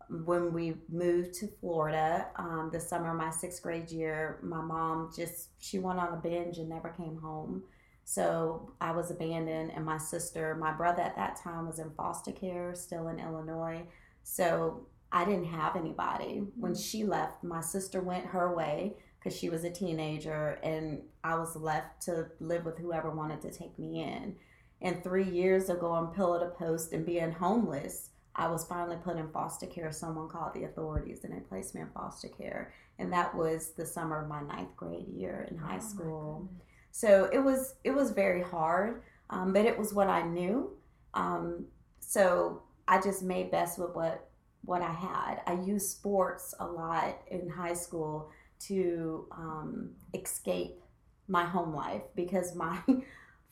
When 0.09 0.51
we 0.51 0.75
moved 0.89 1.33
to 1.35 1.47
Florida 1.59 2.27
um, 2.35 2.69
this 2.71 2.89
summer, 2.89 3.11
of 3.11 3.17
my 3.17 3.29
sixth 3.29 3.61
grade 3.63 3.89
year, 3.91 4.39
my 4.41 4.61
mom 4.61 5.11
just 5.15 5.49
she 5.59 5.79
went 5.79 5.99
on 5.99 6.13
a 6.13 6.17
binge 6.17 6.57
and 6.57 6.69
never 6.69 6.89
came 6.89 7.17
home. 7.17 7.63
So 8.03 8.73
I 8.81 8.91
was 8.91 9.11
abandoned, 9.11 9.71
and 9.73 9.85
my 9.85 9.97
sister, 9.97 10.55
my 10.55 10.73
brother 10.73 11.01
at 11.01 11.15
that 11.15 11.37
time 11.37 11.67
was 11.67 11.79
in 11.79 11.91
foster 11.91 12.31
care, 12.31 12.73
still 12.75 13.07
in 13.07 13.19
Illinois. 13.19 13.83
So 14.23 14.87
I 15.11 15.23
didn't 15.23 15.45
have 15.45 15.75
anybody. 15.75 16.43
When 16.57 16.75
she 16.75 17.03
left, 17.03 17.43
my 17.43 17.61
sister 17.61 18.01
went 18.01 18.25
her 18.25 18.53
way 18.55 18.95
because 19.19 19.37
she 19.37 19.49
was 19.49 19.63
a 19.63 19.69
teenager, 19.69 20.59
and 20.63 21.03
I 21.23 21.35
was 21.35 21.55
left 21.55 22.01
to 22.03 22.27
live 22.39 22.65
with 22.65 22.79
whoever 22.79 23.11
wanted 23.11 23.39
to 23.41 23.51
take 23.51 23.77
me 23.77 24.01
in. 24.01 24.35
And 24.81 25.03
three 25.03 25.29
years 25.29 25.69
of 25.69 25.79
going 25.79 26.07
pillow 26.07 26.39
to 26.39 26.47
post 26.47 26.91
and 26.91 27.05
being 27.05 27.31
homeless, 27.31 28.09
I 28.35 28.47
was 28.47 28.65
finally 28.65 28.97
put 29.03 29.17
in 29.17 29.29
foster 29.29 29.67
care. 29.67 29.91
Someone 29.91 30.29
called 30.29 30.53
the 30.53 30.63
authorities 30.63 31.23
and 31.23 31.33
they 31.33 31.39
placed 31.39 31.75
me 31.75 31.81
in 31.81 31.89
foster 31.89 32.29
care. 32.29 32.73
And 32.97 33.11
that 33.13 33.35
was 33.35 33.71
the 33.71 33.85
summer 33.85 34.21
of 34.21 34.29
my 34.29 34.41
ninth 34.41 34.75
grade 34.75 35.07
year 35.07 35.47
in 35.51 35.57
high 35.57 35.79
school. 35.79 36.49
So 36.91 37.29
it 37.31 37.39
was 37.39 37.75
it 37.83 37.91
was 37.91 38.11
very 38.11 38.41
hard, 38.41 39.03
um, 39.29 39.53
but 39.53 39.65
it 39.65 39.77
was 39.77 39.93
what 39.93 40.07
I 40.07 40.23
knew. 40.23 40.71
Um, 41.13 41.65
so 41.99 42.63
I 42.87 43.01
just 43.01 43.23
made 43.23 43.51
best 43.51 43.79
with 43.79 43.93
what 43.93 44.29
what 44.63 44.81
I 44.81 44.91
had. 44.91 45.41
I 45.47 45.61
used 45.61 45.89
sports 45.89 46.53
a 46.59 46.65
lot 46.65 47.21
in 47.27 47.49
high 47.49 47.73
school 47.73 48.29
to 48.67 49.27
um, 49.31 49.91
escape 50.13 50.81
my 51.27 51.45
home 51.45 51.73
life 51.73 52.03
because 52.15 52.55
my 52.55 52.77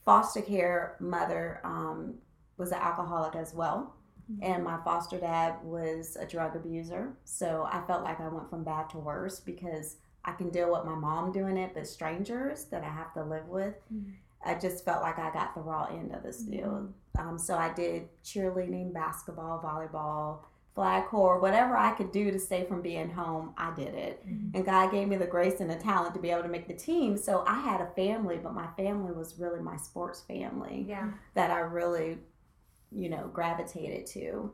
foster 0.10 0.42
care 0.42 0.96
mother 1.00 1.62
um, 1.64 2.16
was 2.58 2.72
an 2.72 2.80
alcoholic 2.80 3.36
as 3.36 3.54
well. 3.54 3.96
And 4.44 4.64
my 4.64 4.78
foster 4.84 5.18
dad 5.18 5.56
was 5.64 6.16
a 6.20 6.26
drug 6.26 6.56
abuser. 6.56 7.14
So 7.26 7.68
I 7.72 7.82
felt 7.88 8.04
like 8.04 8.20
I 8.20 8.28
went 8.28 8.48
from 8.50 8.64
bad 8.64 8.88
to 8.92 9.00
worse 9.00 9.40
because 9.40 9.98
I 10.24 10.34
can 10.34 10.50
deal 10.50 10.72
with 10.72 10.86
my 10.86 10.94
mom 10.94 11.32
doing 11.32 11.58
it, 11.58 11.72
but 11.74 11.88
strangers 11.88 12.66
that 12.66 12.84
I 12.84 12.90
have 12.90 13.12
to 13.16 13.24
live 13.24 13.48
with, 13.48 13.74
Mhm. 13.92 14.14
I 14.46 14.54
just 14.54 14.86
felt 14.86 15.02
like 15.02 15.18
I 15.18 15.32
got 15.32 15.56
the 15.56 15.62
raw 15.62 15.86
end 15.86 16.14
of 16.14 16.22
this 16.22 16.44
deal. 16.44 16.90
Um, 17.18 17.40
so 17.40 17.58
I 17.58 17.74
did 17.74 18.08
cheerleading, 18.24 18.94
basketball, 18.94 19.60
volleyball, 19.64 20.42
flag 20.76 21.06
corps, 21.08 21.40
whatever 21.40 21.76
I 21.76 21.92
could 21.92 22.12
do 22.12 22.32
to 22.32 22.40
stay 22.40 22.66
from 22.66 22.82
being 22.82 23.10
home, 23.10 23.54
I 23.58 23.74
did 23.76 23.94
it. 23.96 24.24
And 24.54 24.66
God 24.66 24.92
gave 24.92 25.08
me 25.08 25.18
the 25.18 25.28
grace 25.28 25.60
and 25.60 25.70
the 25.70 25.76
talent 25.76 26.14
to 26.16 26.22
be 26.22 26.30
able 26.30 26.44
to 26.44 26.48
make 26.50 26.68
the 26.68 26.74
team. 26.74 27.18
So 27.18 27.44
I 27.46 27.60
had 27.60 27.82
a 27.82 27.92
family, 27.96 28.38
but 28.42 28.54
my 28.54 28.68
family 28.78 29.12
was 29.12 29.38
really 29.40 29.60
my 29.60 29.78
sports 29.78 30.22
family 30.22 30.86
Yeah. 30.88 31.12
that 31.34 31.52
I 31.52 31.60
really, 31.60 32.20
you 32.92 33.10
know, 33.10 33.30
gravitated 33.34 34.06
to. 34.08 34.54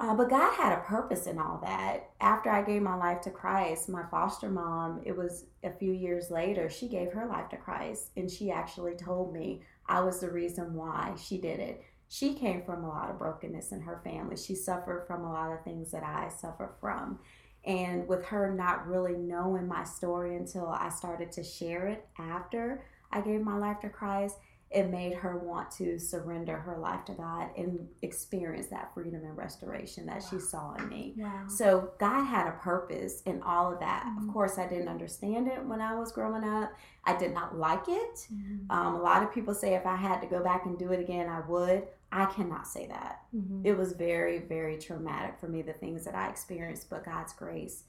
Uh, 0.00 0.14
but 0.14 0.30
God 0.30 0.52
had 0.54 0.72
a 0.78 0.82
purpose 0.82 1.26
in 1.26 1.40
all 1.40 1.58
that. 1.64 2.10
After 2.20 2.50
I 2.50 2.62
gave 2.62 2.82
my 2.82 2.94
life 2.94 3.20
to 3.22 3.30
Christ, 3.30 3.88
my 3.88 4.04
foster 4.12 4.48
mom, 4.48 5.00
it 5.04 5.16
was 5.16 5.46
a 5.64 5.72
few 5.72 5.92
years 5.92 6.30
later, 6.30 6.70
she 6.70 6.86
gave 6.88 7.12
her 7.12 7.26
life 7.26 7.48
to 7.48 7.56
Christ. 7.56 8.10
And 8.16 8.30
she 8.30 8.52
actually 8.52 8.94
told 8.94 9.32
me 9.32 9.62
I 9.88 10.00
was 10.00 10.20
the 10.20 10.30
reason 10.30 10.74
why 10.74 11.14
she 11.20 11.40
did 11.40 11.58
it. 11.58 11.82
She 12.08 12.34
came 12.34 12.62
from 12.62 12.84
a 12.84 12.88
lot 12.88 13.10
of 13.10 13.18
brokenness 13.18 13.72
in 13.72 13.80
her 13.82 14.00
family. 14.02 14.36
She 14.36 14.54
suffered 14.54 15.04
from 15.06 15.24
a 15.24 15.32
lot 15.32 15.52
of 15.52 15.62
things 15.62 15.90
that 15.92 16.02
I 16.02 16.28
suffer 16.30 16.72
from. 16.80 17.18
And 17.64 18.08
with 18.08 18.24
her 18.26 18.54
not 18.54 18.86
really 18.86 19.14
knowing 19.14 19.68
my 19.68 19.84
story 19.84 20.36
until 20.36 20.68
I 20.68 20.88
started 20.88 21.30
to 21.32 21.44
share 21.44 21.86
it 21.88 22.06
after 22.18 22.82
I 23.12 23.20
gave 23.20 23.42
my 23.42 23.58
life 23.58 23.80
to 23.80 23.90
Christ, 23.90 24.36
it 24.70 24.90
made 24.90 25.14
her 25.14 25.38
want 25.38 25.70
to 25.72 25.98
surrender 25.98 26.56
her 26.58 26.76
life 26.76 27.04
to 27.06 27.12
God 27.12 27.48
and 27.56 27.88
experience 28.02 28.66
that 28.66 28.92
freedom 28.92 29.22
and 29.24 29.36
restoration 29.36 30.04
that 30.06 30.22
she 30.22 30.38
saw 30.38 30.74
in 30.74 30.88
me. 30.90 31.14
Wow. 31.16 31.44
So 31.48 31.90
God 31.98 32.24
had 32.24 32.46
a 32.46 32.52
purpose 32.52 33.22
in 33.22 33.40
all 33.42 33.72
of 33.72 33.80
that. 33.80 34.04
Mhm. 34.06 34.28
Of 34.28 34.32
course, 34.32 34.58
I 34.58 34.66
didn't 34.66 34.88
understand 34.88 35.48
it 35.48 35.64
when 35.64 35.80
I 35.80 35.94
was 35.98 36.12
growing 36.12 36.44
up. 36.44 36.70
I 37.04 37.16
did 37.16 37.32
not 37.32 37.56
like 37.56 37.88
it. 37.88 38.28
Mhm. 38.30 38.66
Um, 38.70 38.94
a 38.96 39.00
lot 39.00 39.22
of 39.22 39.32
people 39.32 39.54
say 39.54 39.74
if 39.74 39.86
I 39.86 39.96
had 39.96 40.20
to 40.20 40.26
go 40.26 40.42
back 40.42 40.66
and 40.66 40.78
do 40.78 40.92
it 40.92 41.00
again, 41.00 41.28
I 41.30 41.40
would. 41.40 41.88
I 42.10 42.26
cannot 42.26 42.66
say 42.66 42.86
that. 42.86 43.22
Mhm. 43.34 43.64
It 43.64 43.76
was 43.76 43.92
very, 43.92 44.38
very 44.38 44.78
traumatic 44.78 45.38
for 45.38 45.48
me, 45.48 45.62
the 45.62 45.74
things 45.74 46.04
that 46.04 46.14
I 46.14 46.28
experienced, 46.28 46.88
but 46.90 47.04
God's 47.04 47.32
grace 47.32 47.84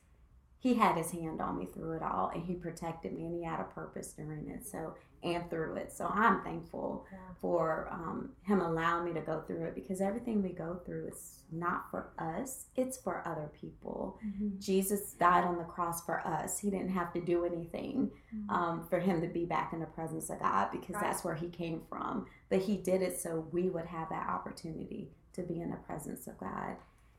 he 0.62 0.74
had 0.74 0.98
his 0.98 1.10
hand 1.12 1.40
on 1.40 1.58
me 1.58 1.66
through 1.66 1.94
it 1.94 2.04
all 2.04 2.32
and 2.34 2.44
he 2.44 2.54
protected 2.54 3.14
me 3.14 3.24
and 3.26 3.34
he 3.34 3.42
had 3.46 3.62
a 3.62 3.64
purpose 3.64 4.12
during 4.12 4.46
it 4.50 4.68
so 4.68 4.94
and 5.24 5.50
through 5.50 5.76
it 5.76 5.90
so 5.90 6.06
i'm 6.14 6.44
thankful 6.44 7.06
Yeah. 7.10 7.18
for 7.40 7.88
um, 7.90 8.32
him 8.42 8.60
allowing 8.60 9.06
me 9.06 9.14
to 9.14 9.22
go 9.26 9.40
through 9.48 9.64
it 9.68 9.74
because 9.76 10.02
everything 10.02 10.44
we 10.44 10.50
go 10.50 10.82
through 10.86 11.08
is 11.08 11.40
not 11.50 11.90
for 11.90 12.10
us 12.20 12.66
it's 12.76 12.98
for 12.98 13.26
other 13.26 13.50
people 13.54 14.20
jesus 14.60 15.14
died 15.14 15.46
on 15.46 15.58
the 15.58 15.64
cross 15.64 16.04
for 16.06 16.20
us 16.28 16.60
he 16.60 16.70
didn't 16.70 16.90
have 16.90 17.14
to 17.14 17.22
do 17.22 17.46
anything 17.46 18.12
um, 18.50 18.86
for 18.90 19.00
him 19.00 19.22
to 19.22 19.28
be 19.28 19.46
back 19.46 19.72
in 19.72 19.80
the 19.80 19.86
presence 19.86 20.30
of 20.30 20.40
god 20.40 20.72
because 20.74 20.96
Right. 20.96 21.04
that's 21.06 21.24
where 21.24 21.36
he 21.36 21.48
came 21.48 21.84
from 21.88 22.26
but 22.50 22.60
he 22.60 22.78
did 22.78 23.02
it 23.02 23.20
so 23.20 23.48
we 23.52 23.70
would 23.70 23.86
have 23.86 24.10
that 24.10 24.28
opportunity 24.28 25.10
to 25.34 25.42
be 25.42 25.62
in 25.62 25.70
the 25.70 25.78
presence 25.78 26.28
of 26.28 26.38
god 26.38 26.76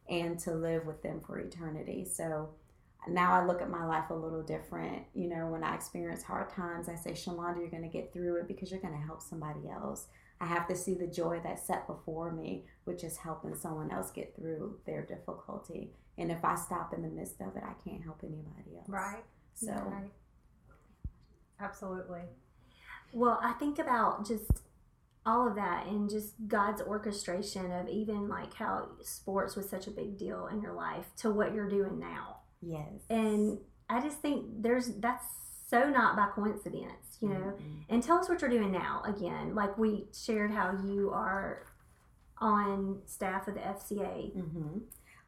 and 0.09 0.39
to 0.39 0.53
live 0.53 0.87
with 0.87 1.03
them 1.03 1.21
for 1.21 1.39
eternity 1.39 2.05
so 2.05 2.51
now 3.09 3.33
I 3.33 3.45
look 3.45 3.63
at 3.63 3.71
my 3.71 3.85
life 3.87 4.11
a 4.11 4.15
little 4.15 4.43
different. 4.43 5.05
You 5.15 5.29
know, 5.29 5.47
when 5.47 5.65
I 5.65 5.75
experience 5.75 6.23
hard 6.23 6.51
times, 6.51 6.89
I 6.89 6.95
say, 6.97 7.13
Shalonda, 7.13 7.59
you're 7.59 7.69
going 7.69 7.83
to 7.83 7.89
get 7.89 8.13
through 8.13 8.37
it 8.37 8.49
because 8.49 8.71
you're 8.71 8.81
going 8.81 8.95
to 8.95 9.07
help 9.07 9.23
somebody 9.23 9.69
else. 9.69 10.07
I 10.41 10.47
have 10.47 10.67
to 10.69 10.77
see 10.77 10.95
the 10.95 11.07
joy 11.07 11.41
that's 11.43 11.67
set 11.67 11.87
before 11.87 12.33
me, 12.33 12.65
which 12.85 13.05
is 13.05 13.17
helping 13.19 13.55
someone 13.55 13.91
else 13.91 14.11
get 14.11 14.35
through 14.37 14.79
their 14.87 15.03
difficulty. 15.03 15.93
And 16.19 16.31
if 16.31 16.45
I 16.45 16.55
stop 16.55 16.93
in 16.95 17.03
the 17.03 17.09
midst 17.09 17.41
of 17.41 17.57
it, 17.57 17.63
I 17.63 17.75
can't 17.89 18.03
help 18.03 18.21
anybody 18.23 18.77
else. 18.77 18.89
Right. 18.89 19.25
So, 19.55 19.73
Right. 19.73 20.11
Absolutely. 21.59 22.23
Well, 23.13 23.39
I 23.43 23.53
think 23.53 23.79
about 23.79 24.27
just 24.27 24.63
all 25.31 25.49
of 25.49 25.55
that 25.55 25.87
and 25.87 26.11
just 26.11 26.35
God's 26.49 26.81
orchestration 26.83 27.71
of 27.73 27.89
even 27.89 28.29
like 28.29 28.53
how 28.55 28.89
sports 29.03 29.57
was 29.57 29.69
such 29.69 29.87
a 29.87 29.91
big 29.91 30.19
deal 30.19 30.49
in 30.53 30.61
your 30.61 30.73
life 30.75 31.07
to 31.23 31.31
what 31.31 31.55
you're 31.55 31.69
doing 31.69 31.99
now. 31.99 32.39
yes. 32.61 32.89
And 33.09 33.59
I 33.89 34.01
just 34.01 34.19
think 34.21 34.47
there's 34.65 34.89
that's 35.07 35.25
so 35.69 35.89
not 35.89 36.17
by 36.17 36.27
coincidence, 36.35 37.07
you 37.21 37.29
know. 37.29 37.53
Mhm. 37.57 37.85
And 37.89 38.03
tell 38.03 38.19
us 38.19 38.29
what 38.29 38.41
you're 38.41 38.51
doing 38.59 38.73
now 38.73 39.03
again. 39.05 39.55
Like 39.55 39.79
we 39.79 40.09
shared 40.13 40.51
how 40.51 40.67
you 40.85 41.11
are 41.13 41.67
on 42.39 43.01
staff 43.07 43.47
of 43.49 43.55
the 43.55 43.61
FCA. 43.61 44.33
hmm 44.35 44.79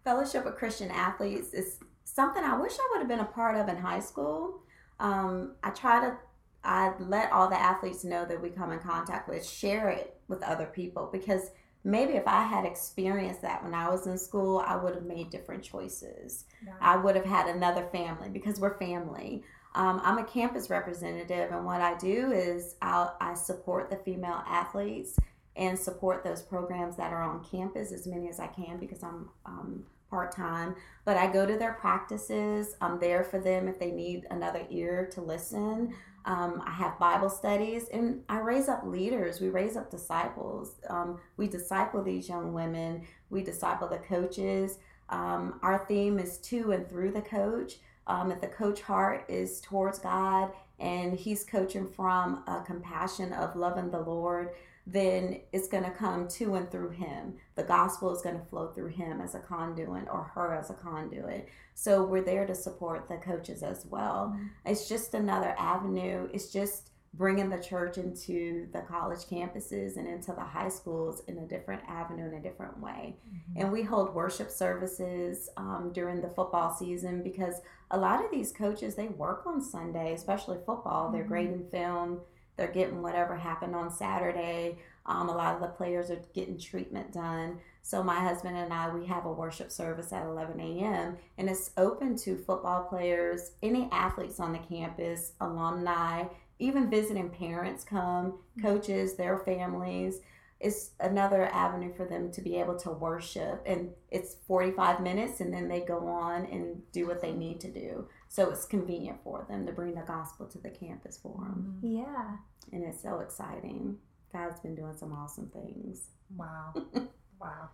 Fellowship 0.04 0.46
of 0.46 0.56
Christian 0.56 0.90
Athletes 0.90 1.54
is 1.54 1.78
something 2.04 2.42
I 2.42 2.56
wish 2.60 2.76
I 2.78 2.88
would 2.90 2.98
have 2.98 3.08
been 3.08 3.20
a 3.20 3.24
part 3.40 3.56
of 3.56 3.68
in 3.68 3.76
high 3.76 4.00
school. 4.00 4.60
Um, 4.98 5.54
I 5.62 5.70
try 5.70 6.00
to, 6.00 6.16
I 6.64 6.92
let 6.98 7.32
all 7.32 7.48
the 7.48 7.60
athletes 7.60 8.04
know 8.04 8.24
that 8.24 8.40
we 8.40 8.50
come 8.50 8.72
in 8.72 8.78
contact 8.78 9.28
with, 9.28 9.46
share 9.46 9.88
it 9.90 10.16
with 10.28 10.42
other 10.42 10.66
people 10.66 11.08
because 11.12 11.50
maybe 11.84 12.12
if 12.12 12.26
I 12.26 12.44
had 12.44 12.64
experienced 12.64 13.42
that 13.42 13.62
when 13.62 13.74
I 13.74 13.88
was 13.88 14.06
in 14.06 14.16
school, 14.16 14.62
I 14.64 14.76
would 14.76 14.94
have 14.94 15.04
made 15.04 15.30
different 15.30 15.64
choices. 15.64 16.44
I 16.80 16.96
would 16.96 17.16
have 17.16 17.24
had 17.24 17.48
another 17.48 17.88
family 17.90 18.28
because 18.28 18.60
we're 18.60 18.78
family. 18.78 19.42
Um, 19.74 20.00
I'm 20.04 20.18
a 20.18 20.24
campus 20.24 20.68
representative, 20.70 21.50
and 21.50 21.64
what 21.64 21.80
I 21.80 21.96
do 21.96 22.30
is 22.30 22.76
I'll, 22.82 23.16
I 23.20 23.34
support 23.34 23.90
the 23.90 23.96
female 23.96 24.42
athletes 24.46 25.16
and 25.56 25.78
support 25.78 26.24
those 26.24 26.42
programs 26.42 26.96
that 26.96 27.12
are 27.12 27.22
on 27.22 27.44
campus 27.44 27.90
as 27.90 28.06
many 28.06 28.28
as 28.28 28.38
I 28.38 28.46
can 28.48 28.78
because 28.78 29.02
I'm 29.02 29.30
um, 29.46 29.84
part 30.10 30.30
time. 30.30 30.76
But 31.04 31.16
I 31.16 31.32
go 31.32 31.46
to 31.46 31.56
their 31.58 31.72
practices. 31.72 32.76
I'm 32.80 33.00
there 33.00 33.24
for 33.24 33.40
them 33.40 33.66
if 33.66 33.78
they 33.78 33.90
need 33.90 34.26
another 34.30 34.66
ear 34.70 35.08
to 35.12 35.20
listen. 35.20 35.94
Um, 36.24 36.62
I 36.64 36.70
have 36.70 36.98
Bible 36.98 37.30
studies 37.30 37.88
and 37.92 38.22
I 38.28 38.38
raise 38.38 38.68
up 38.68 38.84
leaders. 38.84 39.40
We 39.40 39.48
raise 39.48 39.76
up 39.76 39.90
disciples. 39.90 40.76
Um, 40.88 41.20
we 41.36 41.48
disciple 41.48 42.02
these 42.02 42.28
young 42.28 42.52
women. 42.52 43.02
We 43.30 43.42
disciple 43.42 43.88
the 43.88 43.98
coaches. 43.98 44.78
Um, 45.08 45.58
our 45.62 45.84
theme 45.86 46.18
is 46.18 46.38
to 46.38 46.72
and 46.72 46.88
through 46.88 47.12
the 47.12 47.22
coach. 47.22 47.74
Um, 48.06 48.32
if 48.32 48.40
the 48.40 48.48
coach 48.48 48.80
heart 48.80 49.24
is 49.28 49.60
towards 49.60 49.98
God 49.98 50.52
and 50.78 51.14
he's 51.14 51.44
coaching 51.44 51.86
from 51.86 52.42
a 52.46 52.62
compassion 52.62 53.32
of 53.32 53.54
loving 53.54 53.90
the 53.90 54.00
Lord, 54.00 54.50
then 54.86 55.40
it's 55.52 55.68
going 55.68 55.84
to 55.84 55.90
come 55.90 56.26
to 56.28 56.54
and 56.56 56.70
through 56.70 56.90
him. 56.90 57.34
The 57.54 57.62
gospel 57.62 58.14
is 58.14 58.22
going 58.22 58.38
to 58.38 58.44
flow 58.46 58.72
through 58.72 58.88
him 58.88 59.20
as 59.20 59.34
a 59.34 59.38
conduit 59.40 60.08
or 60.10 60.24
her 60.34 60.54
as 60.54 60.70
a 60.70 60.74
conduit. 60.74 61.48
So 61.74 62.04
we're 62.04 62.22
there 62.24 62.46
to 62.46 62.54
support 62.54 63.08
the 63.08 63.16
coaches 63.16 63.62
as 63.62 63.86
well. 63.86 64.36
It's 64.66 64.88
just 64.88 65.14
another 65.14 65.54
avenue. 65.58 66.28
It's 66.32 66.52
just 66.52 66.88
bringing 67.14 67.50
the 67.50 67.58
church 67.58 67.98
into 67.98 68.66
the 68.72 68.80
college 68.80 69.20
campuses 69.30 69.98
and 69.98 70.08
into 70.08 70.32
the 70.32 70.40
high 70.40 70.70
schools 70.70 71.22
in 71.28 71.36
a 71.38 71.46
different 71.46 71.82
avenue 71.86 72.26
in 72.26 72.34
a 72.34 72.40
different 72.42 72.80
way. 72.80 73.14
And 73.54 73.70
we 73.70 73.82
hold 73.82 74.14
worship 74.14 74.50
services 74.50 75.50
um, 75.58 75.90
during 75.94 76.22
the 76.22 76.30
football 76.30 76.74
season 76.74 77.22
because 77.22 77.60
a 77.90 77.98
lot 77.98 78.24
of 78.24 78.30
these 78.30 78.50
coaches 78.50 78.94
they 78.94 79.08
work 79.08 79.44
on 79.46 79.60
Sunday, 79.60 80.14
especially 80.14 80.56
football. 80.64 81.12
They're 81.12 81.24
Mhm. 81.24 81.28
grading 81.28 81.68
film. 81.68 82.20
They're 82.56 82.68
getting 82.70 83.02
whatever 83.02 83.36
happened 83.36 83.74
on 83.74 83.90
Saturday. 83.90 84.78
Um, 85.06 85.28
a 85.28 85.36
lot 85.36 85.54
of 85.54 85.60
the 85.60 85.68
players 85.68 86.10
are 86.10 86.20
getting 86.34 86.58
treatment 86.58 87.12
done. 87.12 87.58
So 87.82 88.02
my 88.02 88.20
husband 88.20 88.56
and 88.56 88.72
I, 88.72 88.94
we 88.94 89.06
have 89.06 89.26
a 89.26 89.32
worship 89.32 89.72
service 89.72 90.12
at 90.12 90.24
11 90.24 90.60
a.m. 90.60 91.16
and 91.38 91.50
it's 91.50 91.70
open 91.76 92.16
to 92.18 92.36
football 92.36 92.84
players, 92.84 93.52
any 93.62 93.88
athletes 93.90 94.38
on 94.38 94.52
the 94.52 94.58
campus, 94.60 95.32
alumni, 95.40 96.24
even 96.62 96.88
visiting 96.88 97.28
parents 97.28 97.82
come, 97.82 98.38
coaches, 98.60 99.14
their 99.14 99.38
families. 99.38 100.20
It's 100.60 100.90
another 101.00 101.46
avenue 101.46 101.92
for 101.92 102.04
them 102.04 102.30
to 102.30 102.40
be 102.40 102.54
able 102.54 102.76
to 102.78 102.90
worship, 102.90 103.64
and 103.66 103.90
it's 104.12 104.36
45 104.46 105.00
minutes, 105.00 105.40
and 105.40 105.52
then 105.52 105.66
they 105.66 105.80
go 105.80 106.06
on 106.06 106.46
and 106.46 106.80
do 106.92 107.08
what 107.08 107.20
they 107.20 107.32
need 107.32 107.58
to 107.62 107.68
do. 107.68 108.06
So 108.32 108.48
it's 108.48 108.64
convenient 108.64 109.18
for 109.22 109.44
them 109.46 109.66
to 109.66 109.72
bring 109.72 109.94
the 109.94 110.00
gospel 110.00 110.46
to 110.46 110.58
the 110.58 110.70
campus 110.70 111.18
for 111.22 111.36
them, 111.38 111.78
Yeah. 111.82 112.36
and 112.72 112.82
it's 112.82 113.02
so 113.02 113.18
exciting. 113.20 113.98
God's 114.32 114.58
been 114.60 114.74
doing 114.74 114.96
some 114.96 115.12
awesome 115.12 115.50
things. 115.50 116.00
Wow. 116.34 116.72
wow. 117.38 117.68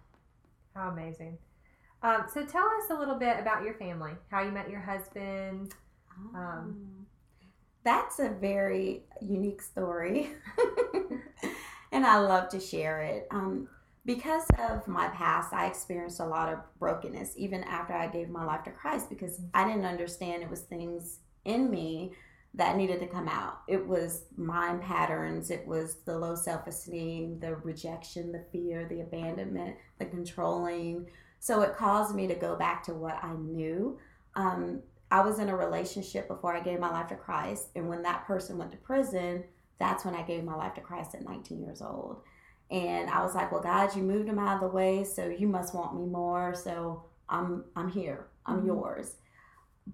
How 0.74 0.88
amazing. 0.88 1.38
Um, 2.02 2.24
so 2.34 2.44
tell 2.44 2.64
us 2.64 2.90
a 2.90 2.94
little 2.98 3.14
bit 3.14 3.38
about 3.38 3.62
your 3.62 3.74
family, 3.74 4.10
how 4.32 4.42
you 4.42 4.50
met 4.50 4.68
your 4.68 4.80
husband. 4.80 5.74
Um, 6.34 7.06
That's 7.84 8.18
a 8.18 8.30
very 8.30 9.04
unique 9.22 9.62
story. 9.62 10.30
and 11.92 12.04
I 12.04 12.18
love 12.18 12.48
to 12.48 12.58
share 12.58 13.00
it. 13.02 13.28
Um, 13.30 13.68
because 14.08 14.46
of 14.58 14.88
my 14.88 15.08
past, 15.08 15.52
I 15.52 15.66
experienced 15.66 16.18
a 16.18 16.24
lot 16.24 16.50
of 16.50 16.60
brokenness 16.78 17.34
even 17.36 17.62
after 17.64 17.92
I 17.92 18.06
gave 18.06 18.30
my 18.30 18.42
life 18.42 18.64
to 18.64 18.70
Christ 18.70 19.10
because 19.10 19.42
I 19.52 19.68
didn't 19.68 19.84
understand 19.84 20.42
it 20.42 20.48
was 20.48 20.62
things 20.62 21.18
in 21.44 21.70
me 21.70 22.14
that 22.54 22.78
needed 22.78 23.00
to 23.00 23.06
come 23.06 23.28
out. 23.28 23.60
It 23.68 23.86
was 23.86 24.24
mind 24.34 24.80
patterns, 24.80 25.50
it 25.50 25.66
was 25.66 25.96
the 26.06 26.18
low 26.18 26.34
self 26.36 26.66
esteem, 26.66 27.38
the 27.38 27.56
rejection, 27.56 28.32
the 28.32 28.46
fear, 28.50 28.86
the 28.88 29.02
abandonment, 29.02 29.76
the 29.98 30.06
controlling. 30.06 31.10
So 31.38 31.60
it 31.60 31.76
caused 31.76 32.16
me 32.16 32.26
to 32.28 32.34
go 32.34 32.56
back 32.56 32.82
to 32.84 32.94
what 32.94 33.22
I 33.22 33.34
knew. 33.34 33.98
Um, 34.36 34.80
I 35.10 35.20
was 35.20 35.38
in 35.38 35.50
a 35.50 35.56
relationship 35.56 36.28
before 36.28 36.56
I 36.56 36.60
gave 36.60 36.80
my 36.80 36.90
life 36.90 37.08
to 37.08 37.14
Christ. 37.14 37.68
And 37.76 37.90
when 37.90 38.00
that 38.04 38.26
person 38.26 38.56
went 38.56 38.72
to 38.72 38.78
prison, 38.78 39.44
that's 39.78 40.06
when 40.06 40.14
I 40.14 40.22
gave 40.22 40.44
my 40.44 40.54
life 40.54 40.72
to 40.76 40.80
Christ 40.80 41.14
at 41.14 41.28
19 41.28 41.62
years 41.62 41.82
old. 41.82 42.22
And 42.70 43.08
I 43.10 43.22
was 43.22 43.34
like, 43.34 43.50
well, 43.50 43.62
God, 43.62 43.96
you 43.96 44.02
moved 44.02 44.28
him 44.28 44.38
out 44.38 44.56
of 44.56 44.60
the 44.60 44.74
way, 44.74 45.02
so 45.04 45.26
you 45.28 45.48
must 45.48 45.74
want 45.74 45.96
me 45.96 46.04
more. 46.06 46.54
So 46.54 47.04
I'm 47.28 47.64
I'm 47.76 47.88
here. 47.90 48.26
I'm 48.46 48.62
Mhm. 48.62 48.66
yours. 48.66 49.16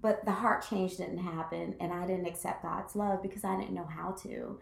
But 0.01 0.25
the 0.25 0.31
heart 0.31 0.65
change 0.69 0.97
didn't 0.97 1.19
happen, 1.19 1.75
and 1.79 1.93
I 1.93 2.05
didn't 2.05 2.25
accept 2.25 2.63
God's 2.63 2.95
love 2.97 3.21
because 3.21 3.45
I 3.45 3.55
didn't 3.57 3.73
know 3.73 3.85
how 3.85 4.11
to. 4.23 4.59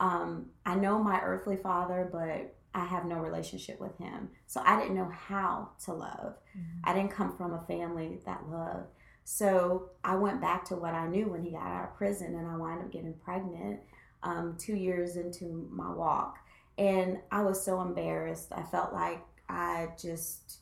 Um, 0.00 0.46
I 0.64 0.74
know 0.74 1.02
my 1.02 1.20
earthly 1.20 1.56
father, 1.56 2.08
but 2.10 2.56
I 2.74 2.84
have 2.86 3.04
no 3.04 3.18
relationship 3.18 3.78
with 3.78 3.96
him. 3.98 4.30
So 4.46 4.62
I 4.64 4.80
didn't 4.80 4.96
know 4.96 5.10
how 5.10 5.70
to 5.84 5.92
love. 5.92 6.36
I 6.84 6.94
didn't 6.94 7.10
come 7.10 7.36
from 7.36 7.52
a 7.52 7.60
family 7.62 8.20
that 8.24 8.48
loved. 8.48 8.88
So 9.24 9.90
I 10.02 10.14
went 10.14 10.40
back 10.40 10.64
to 10.66 10.76
what 10.76 10.94
I 10.94 11.06
knew 11.08 11.26
when 11.28 11.42
he 11.42 11.50
got 11.50 11.66
out 11.66 11.84
of 11.90 11.94
prison, 11.96 12.34
and 12.34 12.46
I 12.46 12.56
wound 12.56 12.80
up 12.82 12.90
getting 12.90 13.14
pregnant 13.14 13.80
um, 14.22 14.56
two 14.58 14.76
years 14.76 15.16
into 15.16 15.68
my 15.70 15.90
walk. 15.92 16.38
And 16.80 17.18
I 17.30 17.42
was 17.42 17.62
so 17.62 17.82
embarrassed. 17.82 18.48
I 18.52 18.62
felt 18.62 18.92
like 18.92 19.22
I 19.48 19.88
just. 20.00 20.56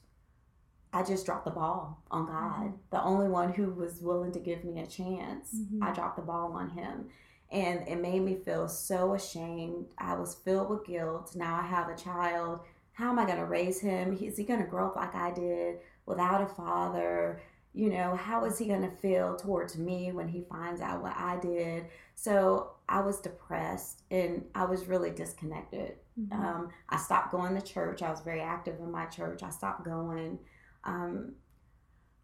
I 0.91 1.03
just 1.03 1.27
dropped 1.27 1.45
the 1.45 1.51
ball 1.51 2.03
on 2.11 2.27
God. 2.27 2.73
The 2.91 3.03
only 3.03 3.29
one 3.29 3.53
who 3.53 3.71
was 3.71 4.01
willing 4.01 4.33
to 4.33 4.39
give 4.41 4.65
me 4.65 4.81
a 4.81 4.87
chance. 4.87 5.55
Mhm. 5.55 5.83
I 5.83 5.93
dropped 5.93 6.17
the 6.17 6.23
ball 6.23 6.53
on 6.53 6.71
him. 6.71 7.11
And 7.53 7.87
it 7.87 8.01
made 8.01 8.21
me 8.23 8.37
feel 8.37 8.69
so 8.69 9.13
ashamed. 9.15 9.89
I 9.99 10.15
was 10.15 10.35
filled 10.35 10.71
with 10.71 10.87
guilt. 10.87 11.37
Now 11.37 11.61
I 11.61 11.67
have 11.67 11.89
a 11.91 11.95
child. 11.95 12.61
How 12.93 13.11
am 13.11 13.19
I 13.19 13.27
going 13.27 13.39
to 13.39 13.45
raise 13.45 13.81
him? 13.81 14.15
Is 14.15 14.39
he 14.39 14.45
going 14.45 14.61
to 14.63 14.67
grow 14.67 14.87
up 14.89 14.97
like 14.97 15.15
I 15.15 15.31
did 15.31 15.79
without 16.07 16.41
a 16.43 16.47
father? 16.47 17.43
You 17.79 17.91
know, 17.91 18.17
how 18.17 18.45
is 18.45 18.59
he 18.59 18.67
going 18.67 18.83
to 18.83 18.97
feel 18.97 19.37
towards 19.37 19.79
me 19.79 20.11
when 20.11 20.27
he 20.27 20.43
finds 20.51 20.81
out 20.81 21.01
what 21.01 21.17
I 21.17 21.39
did? 21.41 21.85
So 22.17 22.73
I 22.89 23.01
was 23.01 23.21
depressed 23.21 24.03
and 24.11 24.45
I 24.53 24.65
was 24.65 24.89
really 24.89 25.11
disconnected. 25.11 25.95
Um, 26.33 26.71
I 26.89 26.97
stopped 26.97 27.31
going 27.31 27.55
to 27.55 27.63
church. 27.63 28.03
I 28.03 28.11
was 28.11 28.21
very 28.21 28.41
active 28.41 28.81
in 28.81 28.91
my 28.91 29.07
church. 29.07 29.45
I 29.45 29.51
stopped 29.51 29.85
going. 29.85 30.41
Um, 30.83 31.35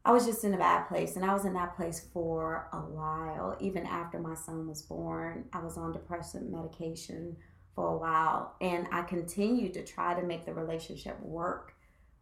I 0.04 0.10
was 0.10 0.26
just 0.26 0.42
in 0.42 0.52
a 0.52 0.58
bad 0.58 0.88
place, 0.88 1.14
and 1.14 1.24
I 1.24 1.32
was 1.32 1.44
in 1.44 1.54
that 1.54 1.76
place 1.76 2.06
for 2.12 2.68
a 2.72 2.78
while. 2.78 3.56
Even 3.60 3.86
after 3.86 4.18
my 4.18 4.34
son 4.34 4.66
was 4.66 4.82
born, 4.82 5.44
I 5.52 5.60
was 5.60 5.78
on 5.78 5.92
depressant 5.92 6.50
medication 6.50 7.36
for 7.74 7.94
a 7.94 7.96
while, 7.96 8.56
and 8.60 8.86
I 8.92 9.02
continued 9.02 9.74
to 9.74 9.84
try 9.84 10.18
to 10.18 10.26
make 10.26 10.44
the 10.44 10.52
relationship 10.52 11.18
work 11.20 11.74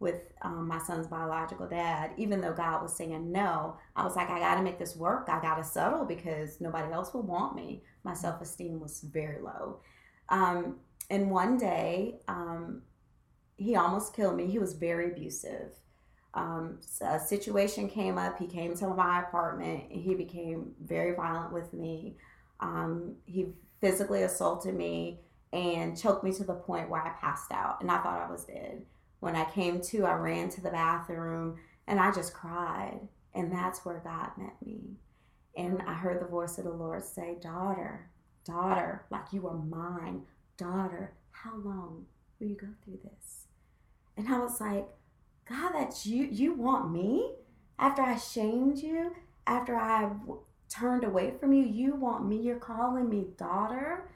with 0.03 0.21
um, 0.43 0.67
my 0.67 0.77
son's 0.77 1.07
biological 1.07 1.67
dad, 1.67 2.11
even 2.17 2.41
though 2.41 2.53
God 2.53 2.83
was 2.83 2.95
saying 2.95 3.31
no. 3.31 3.77
I 3.95 4.03
was 4.03 4.15
like, 4.15 4.29
I 4.29 4.39
got 4.39 4.55
to 4.55 4.61
make 4.61 4.77
this 4.77 4.95
work. 4.95 5.29
I 5.29 5.41
got 5.41 5.55
to 5.55 5.63
settle 5.63 6.05
because 6.05 6.61
nobody 6.61 6.91
else 6.91 7.13
will 7.13 7.23
want 7.23 7.55
me. 7.55 7.81
My 8.03 8.13
self 8.13 8.41
esteem 8.41 8.79
was 8.79 9.01
very 9.01 9.41
low. 9.41 9.79
Um, 10.29 10.77
and 11.09 11.31
one 11.31 11.57
day, 11.57 12.19
um, 12.27 12.83
he 13.57 13.75
almost 13.75 14.15
killed 14.15 14.35
me. 14.35 14.47
He 14.47 14.59
was 14.59 14.73
very 14.73 15.11
abusive. 15.11 15.71
Um, 16.33 16.79
a 17.01 17.19
situation 17.19 17.89
came 17.89 18.17
up. 18.17 18.37
He 18.37 18.47
came 18.47 18.75
to 18.77 18.87
my 18.87 19.21
apartment. 19.21 19.83
He 19.89 20.15
became 20.15 20.73
very 20.83 21.15
violent 21.15 21.53
with 21.53 21.73
me. 21.73 22.17
Um, 22.59 23.15
he 23.25 23.47
physically 23.79 24.23
assaulted 24.23 24.75
me 24.75 25.19
and 25.51 25.97
choked 25.97 26.23
me 26.23 26.33
to 26.33 26.43
the 26.43 26.55
point 26.55 26.89
where 26.89 27.01
I 27.01 27.09
passed 27.21 27.51
out, 27.51 27.77
and 27.81 27.91
I 27.91 28.01
thought 28.01 28.21
I 28.27 28.31
was 28.31 28.45
dead. 28.45 28.83
When 29.23 29.37
I 29.37 29.45
came 29.45 29.79
to, 29.79 30.03
I 30.03 30.15
ran 30.15 30.49
to 30.49 30.59
the 30.59 30.69
bathroom 30.69 31.55
and 31.87 31.97
I 31.97 32.11
just 32.11 32.33
cried. 32.33 32.99
And 33.33 33.49
that's 33.49 33.85
where 33.85 34.01
God 34.03 34.31
met 34.37 34.55
me. 34.61 34.97
And 35.55 35.81
I 35.87 35.93
heard 35.93 36.19
the 36.19 36.25
voice 36.25 36.57
of 36.57 36.65
the 36.65 36.71
Lord 36.71 37.05
say, 37.05 37.37
Daughter, 37.41 38.09
daughter, 38.43 39.05
like 39.09 39.31
you 39.31 39.47
are 39.47 39.55
mine, 39.55 40.23
daughter, 40.57 41.13
how 41.31 41.55
long 41.55 42.05
will 42.37 42.47
you 42.47 42.57
go 42.57 42.67
through 42.83 42.99
this? 43.01 43.45
And 44.17 44.27
I 44.27 44.39
was 44.39 44.59
like, 44.59 44.89
God, 45.47 45.71
that's 45.73 46.05
you. 46.05 46.25
You 46.29 46.55
want 46.55 46.91
me? 46.91 47.31
After 47.79 48.01
I 48.01 48.17
shamed 48.17 48.79
you, 48.79 49.15
after 49.47 49.77
I 49.77 50.11
turned 50.67 51.05
away 51.05 51.31
from 51.39 51.53
you, 51.53 51.63
you 51.63 51.95
want 51.95 52.27
me? 52.27 52.41
You're 52.41 52.57
calling 52.57 53.07
me 53.07 53.27
daughter? 53.37 54.09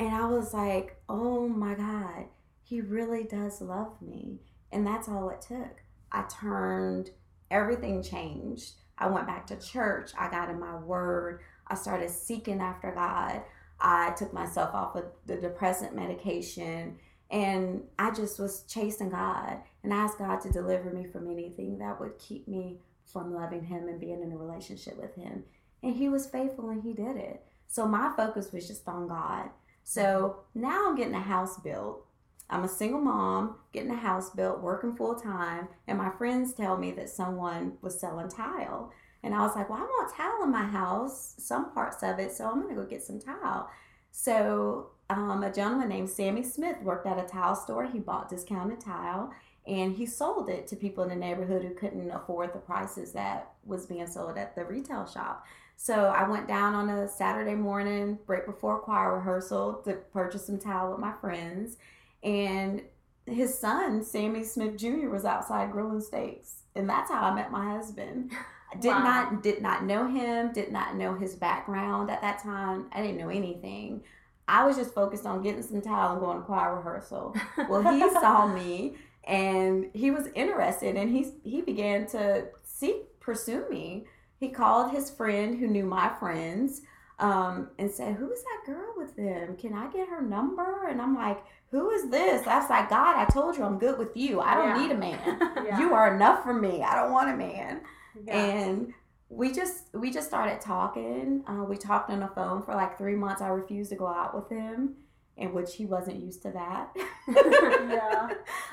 And 0.00 0.14
I 0.14 0.24
was 0.24 0.54
like, 0.54 0.96
oh 1.06 1.46
my 1.46 1.74
God, 1.74 2.24
he 2.68 2.82
really 2.82 3.24
does 3.24 3.62
love 3.62 4.00
me. 4.02 4.40
And 4.70 4.86
that's 4.86 5.08
all 5.08 5.30
it 5.30 5.40
took. 5.40 5.82
I 6.12 6.24
turned, 6.28 7.10
everything 7.50 8.02
changed. 8.02 8.74
I 8.98 9.06
went 9.06 9.26
back 9.26 9.46
to 9.46 9.56
church. 9.56 10.10
I 10.18 10.28
got 10.28 10.50
in 10.50 10.60
my 10.60 10.76
word. 10.76 11.40
I 11.66 11.74
started 11.74 12.10
seeking 12.10 12.60
after 12.60 12.92
God. 12.92 13.40
I 13.80 14.10
took 14.18 14.34
myself 14.34 14.74
off 14.74 14.96
of 14.96 15.04
the 15.24 15.36
depressant 15.36 15.94
medication 15.94 16.98
and 17.30 17.82
I 17.98 18.10
just 18.10 18.38
was 18.38 18.64
chasing 18.68 19.10
God 19.10 19.58
and 19.82 19.92
asked 19.92 20.18
God 20.18 20.40
to 20.42 20.50
deliver 20.50 20.90
me 20.90 21.06
from 21.06 21.30
anything 21.30 21.78
that 21.78 21.98
would 21.98 22.18
keep 22.18 22.48
me 22.48 22.80
from 23.06 23.34
loving 23.34 23.64
Him 23.64 23.88
and 23.88 24.00
being 24.00 24.22
in 24.22 24.32
a 24.32 24.36
relationship 24.36 24.98
with 25.00 25.14
Him. 25.14 25.44
And 25.82 25.96
He 25.96 26.08
was 26.08 26.26
faithful 26.26 26.68
and 26.68 26.82
He 26.82 26.92
did 26.92 27.16
it. 27.16 27.42
So 27.66 27.86
my 27.86 28.12
focus 28.16 28.52
was 28.52 28.66
just 28.66 28.86
on 28.88 29.08
God. 29.08 29.50
So 29.84 30.40
now 30.54 30.88
I'm 30.88 30.96
getting 30.96 31.14
a 31.14 31.20
house 31.20 31.58
built. 31.60 32.04
I'm 32.50 32.64
a 32.64 32.68
single 32.68 33.00
mom, 33.00 33.56
getting 33.72 33.90
a 33.90 33.96
house 33.96 34.30
built, 34.30 34.60
working 34.60 34.96
full 34.96 35.14
time, 35.14 35.68
and 35.86 35.98
my 35.98 36.10
friends 36.10 36.54
tell 36.54 36.76
me 36.78 36.92
that 36.92 37.10
someone 37.10 37.74
was 37.82 38.00
selling 38.00 38.28
tile. 38.28 38.92
And 39.22 39.34
I 39.34 39.40
was 39.40 39.54
like, 39.54 39.68
well, 39.68 39.80
I 39.80 39.82
want 39.82 40.14
tile 40.14 40.44
in 40.44 40.50
my 40.50 40.64
house, 40.64 41.34
some 41.38 41.72
parts 41.72 42.02
of 42.02 42.18
it, 42.18 42.32
so 42.32 42.48
I'm 42.48 42.68
to 42.68 42.74
go 42.74 42.84
get 42.84 43.02
some 43.02 43.20
tile. 43.20 43.68
So 44.10 44.90
um, 45.10 45.42
a 45.42 45.52
gentleman 45.52 45.88
named 45.88 46.10
Sammy 46.10 46.42
Smith 46.42 46.80
worked 46.82 47.06
at 47.06 47.22
a 47.22 47.28
tile 47.28 47.54
store. 47.54 47.86
He 47.86 47.98
bought 47.98 48.28
discounted 48.28 48.80
tile 48.80 49.32
and 49.66 49.94
he 49.94 50.06
sold 50.06 50.48
it 50.48 50.66
to 50.68 50.76
people 50.76 51.04
in 51.04 51.10
the 51.10 51.16
neighborhood 51.16 51.62
who 51.62 51.74
couldn't 51.74 52.10
afford 52.10 52.52
the 52.52 52.58
prices 52.58 53.12
that 53.12 53.52
was 53.64 53.86
being 53.86 54.06
sold 54.06 54.38
at 54.38 54.54
the 54.54 54.64
retail 54.64 55.06
shop. 55.06 55.44
So 55.76 56.06
I 56.06 56.28
went 56.28 56.48
down 56.48 56.74
on 56.74 56.88
a 56.88 57.08
Saturday 57.08 57.54
morning, 57.54 58.18
right 58.26 58.44
before 58.44 58.80
choir 58.80 59.16
rehearsal, 59.16 59.74
to 59.84 59.92
purchase 60.12 60.46
some 60.46 60.58
tile 60.58 60.90
with 60.90 60.98
my 60.98 61.12
friends 61.20 61.76
and 62.22 62.82
his 63.26 63.58
son 63.58 64.02
Sammy 64.02 64.42
Smith 64.44 64.76
Jr. 64.76 65.08
was 65.08 65.24
outside 65.24 65.72
grilling 65.72 66.00
steaks, 66.00 66.62
and 66.74 66.88
that's 66.88 67.10
how 67.10 67.22
I 67.22 67.34
met 67.34 67.50
my 67.50 67.72
husband. 67.76 68.32
I 68.72 68.76
did 68.76 68.90
wow. 68.90 69.02
not 69.02 69.42
did 69.42 69.62
not 69.62 69.84
know 69.84 70.06
him, 70.06 70.52
did 70.52 70.72
not 70.72 70.96
know 70.96 71.14
his 71.14 71.34
background 71.34 72.10
at 72.10 72.20
that 72.22 72.42
time. 72.42 72.86
I 72.92 73.02
didn't 73.02 73.18
know 73.18 73.28
anything. 73.28 74.02
I 74.46 74.64
was 74.64 74.76
just 74.76 74.94
focused 74.94 75.26
on 75.26 75.42
getting 75.42 75.62
some 75.62 75.82
tile 75.82 76.12
and 76.12 76.20
going 76.20 76.38
to 76.38 76.44
choir 76.44 76.76
rehearsal. 76.76 77.36
Well, 77.68 77.82
he 77.92 78.00
saw 78.20 78.46
me 78.46 78.96
and 79.24 79.90
he 79.92 80.10
was 80.10 80.28
interested, 80.34 80.96
and 80.96 81.10
he 81.10 81.26
he 81.44 81.60
began 81.60 82.06
to 82.08 82.46
seek 82.64 83.20
pursue 83.20 83.68
me. 83.70 84.06
He 84.40 84.48
called 84.48 84.92
his 84.92 85.10
friend 85.10 85.58
who 85.58 85.66
knew 85.66 85.84
my 85.84 86.10
friends 86.18 86.80
um, 87.18 87.68
and 87.78 87.90
said, 87.90 88.16
"Who 88.16 88.32
is 88.32 88.42
that 88.42 88.72
girl 88.72 88.94
with 89.08 89.16
them? 89.16 89.56
Can 89.56 89.74
I 89.74 89.90
get 89.90 90.08
her 90.08 90.22
number?" 90.22 90.88
And 90.88 91.00
I'm 91.00 91.14
like, 91.14 91.42
"Who 91.70 91.90
is 91.90 92.10
this?" 92.10 92.46
I 92.46 92.58
was 92.58 92.70
like, 92.70 92.90
"God, 92.90 93.16
I 93.16 93.24
told 93.26 93.56
you 93.56 93.64
I'm 93.64 93.78
good 93.78 93.98
with 93.98 94.16
you. 94.16 94.40
I 94.40 94.54
don't 94.54 94.68
yeah. 94.68 94.82
need 94.82 94.90
a 94.92 94.98
man. 94.98 95.38
yeah. 95.66 95.78
You 95.78 95.94
are 95.94 96.14
enough 96.14 96.42
for 96.42 96.54
me. 96.54 96.82
I 96.82 96.94
don't 96.94 97.12
want 97.12 97.30
a 97.30 97.36
man." 97.36 97.80
Yeah. 98.24 98.44
And 98.44 98.94
we 99.28 99.52
just 99.52 99.84
we 99.92 100.10
just 100.10 100.28
started 100.28 100.60
talking. 100.60 101.44
Uh, 101.46 101.64
we 101.64 101.76
talked 101.76 102.10
on 102.10 102.20
the 102.20 102.28
phone 102.28 102.62
for 102.62 102.74
like 102.74 102.98
three 102.98 103.14
months. 103.14 103.42
I 103.42 103.48
refused 103.48 103.90
to 103.90 103.96
go 103.96 104.06
out 104.06 104.34
with 104.34 104.48
him, 104.50 104.94
in 105.36 105.52
which 105.52 105.74
he 105.74 105.84
wasn't 105.84 106.22
used 106.22 106.42
to 106.42 106.50
that. 106.52 106.96
yeah. 107.28 108.30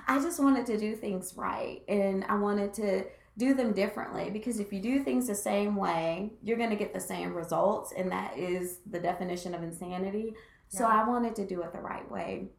I 0.07 0.19
just 0.19 0.39
wanted 0.39 0.65
to 0.67 0.77
do 0.77 0.95
things 0.95 1.33
right, 1.35 1.81
and 1.87 2.23
I 2.25 2.35
wanted 2.35 2.73
to 2.75 3.05
do 3.37 3.53
them 3.53 3.73
differently 3.73 4.29
because 4.29 4.59
if 4.59 4.71
you 4.71 4.79
do 4.79 5.03
things 5.03 5.27
the 5.27 5.35
same 5.35 5.75
way, 5.75 6.31
you're 6.41 6.57
going 6.57 6.69
to 6.69 6.75
get 6.75 6.93
the 6.93 6.99
same 6.99 7.33
results, 7.33 7.93
and 7.95 8.11
that 8.11 8.37
is 8.37 8.79
the 8.89 8.99
definition 8.99 9.53
of 9.53 9.61
insanity. 9.61 10.33
Yeah. 10.71 10.79
So 10.79 10.85
I 10.85 11.07
wanted 11.07 11.35
to 11.35 11.45
do 11.45 11.61
it 11.61 11.73
the 11.73 11.79
right 11.79 12.09
way. 12.09 12.49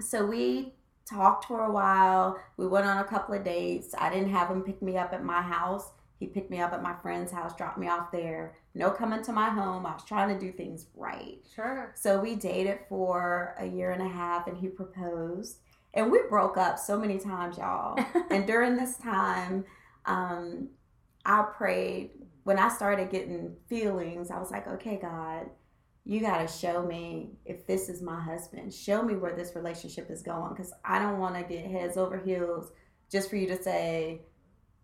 So 0.00 0.24
we 0.24 0.74
talked 1.08 1.46
for 1.46 1.64
a 1.64 1.72
while. 1.72 2.38
We 2.56 2.66
went 2.66 2.86
on 2.86 2.98
a 2.98 3.04
couple 3.04 3.34
of 3.34 3.44
dates. 3.44 3.94
I 3.98 4.10
didn't 4.10 4.30
have 4.30 4.50
him 4.50 4.62
pick 4.62 4.82
me 4.82 4.96
up 4.96 5.12
at 5.12 5.24
my 5.24 5.42
house. 5.42 5.90
He 6.18 6.26
picked 6.26 6.50
me 6.50 6.60
up 6.60 6.72
at 6.72 6.82
my 6.82 6.94
friend's 7.00 7.30
house, 7.30 7.54
dropped 7.56 7.78
me 7.78 7.88
off 7.88 8.10
there. 8.10 8.56
No 8.74 8.90
coming 8.90 9.22
to 9.22 9.32
my 9.32 9.50
home. 9.50 9.86
I 9.86 9.92
was 9.92 10.04
trying 10.04 10.36
to 10.36 10.38
do 10.38 10.52
things 10.52 10.86
right. 10.94 11.38
Sure. 11.54 11.92
So 11.96 12.20
we 12.20 12.34
dated 12.34 12.80
for 12.88 13.54
a 13.58 13.66
year 13.66 13.92
and 13.92 14.02
a 14.02 14.08
half 14.08 14.48
and 14.48 14.56
he 14.56 14.68
proposed. 14.68 15.58
And 15.94 16.10
we 16.10 16.20
broke 16.28 16.56
up 16.56 16.78
so 16.78 16.98
many 16.98 17.18
times, 17.18 17.56
y'all. 17.56 17.98
and 18.30 18.46
during 18.46 18.76
this 18.76 18.96
time, 18.98 19.64
um, 20.08 20.70
I 21.24 21.42
prayed 21.56 22.10
when 22.44 22.58
I 22.58 22.68
started 22.68 23.10
getting 23.10 23.54
feelings. 23.68 24.30
I 24.30 24.38
was 24.38 24.50
like, 24.50 24.66
okay, 24.66 24.98
God, 25.00 25.50
you 26.04 26.20
got 26.20 26.38
to 26.38 26.48
show 26.48 26.84
me 26.84 27.32
if 27.44 27.66
this 27.66 27.90
is 27.90 28.00
my 28.00 28.18
husband. 28.18 28.72
Show 28.72 29.02
me 29.02 29.14
where 29.14 29.36
this 29.36 29.54
relationship 29.54 30.10
is 30.10 30.22
going 30.22 30.54
because 30.54 30.72
I 30.84 30.98
don't 30.98 31.18
want 31.18 31.36
to 31.36 31.42
get 31.42 31.70
heads 31.70 31.98
over 31.98 32.16
heels 32.16 32.72
just 33.12 33.28
for 33.28 33.36
you 33.36 33.46
to 33.48 33.62
say, 33.62 34.22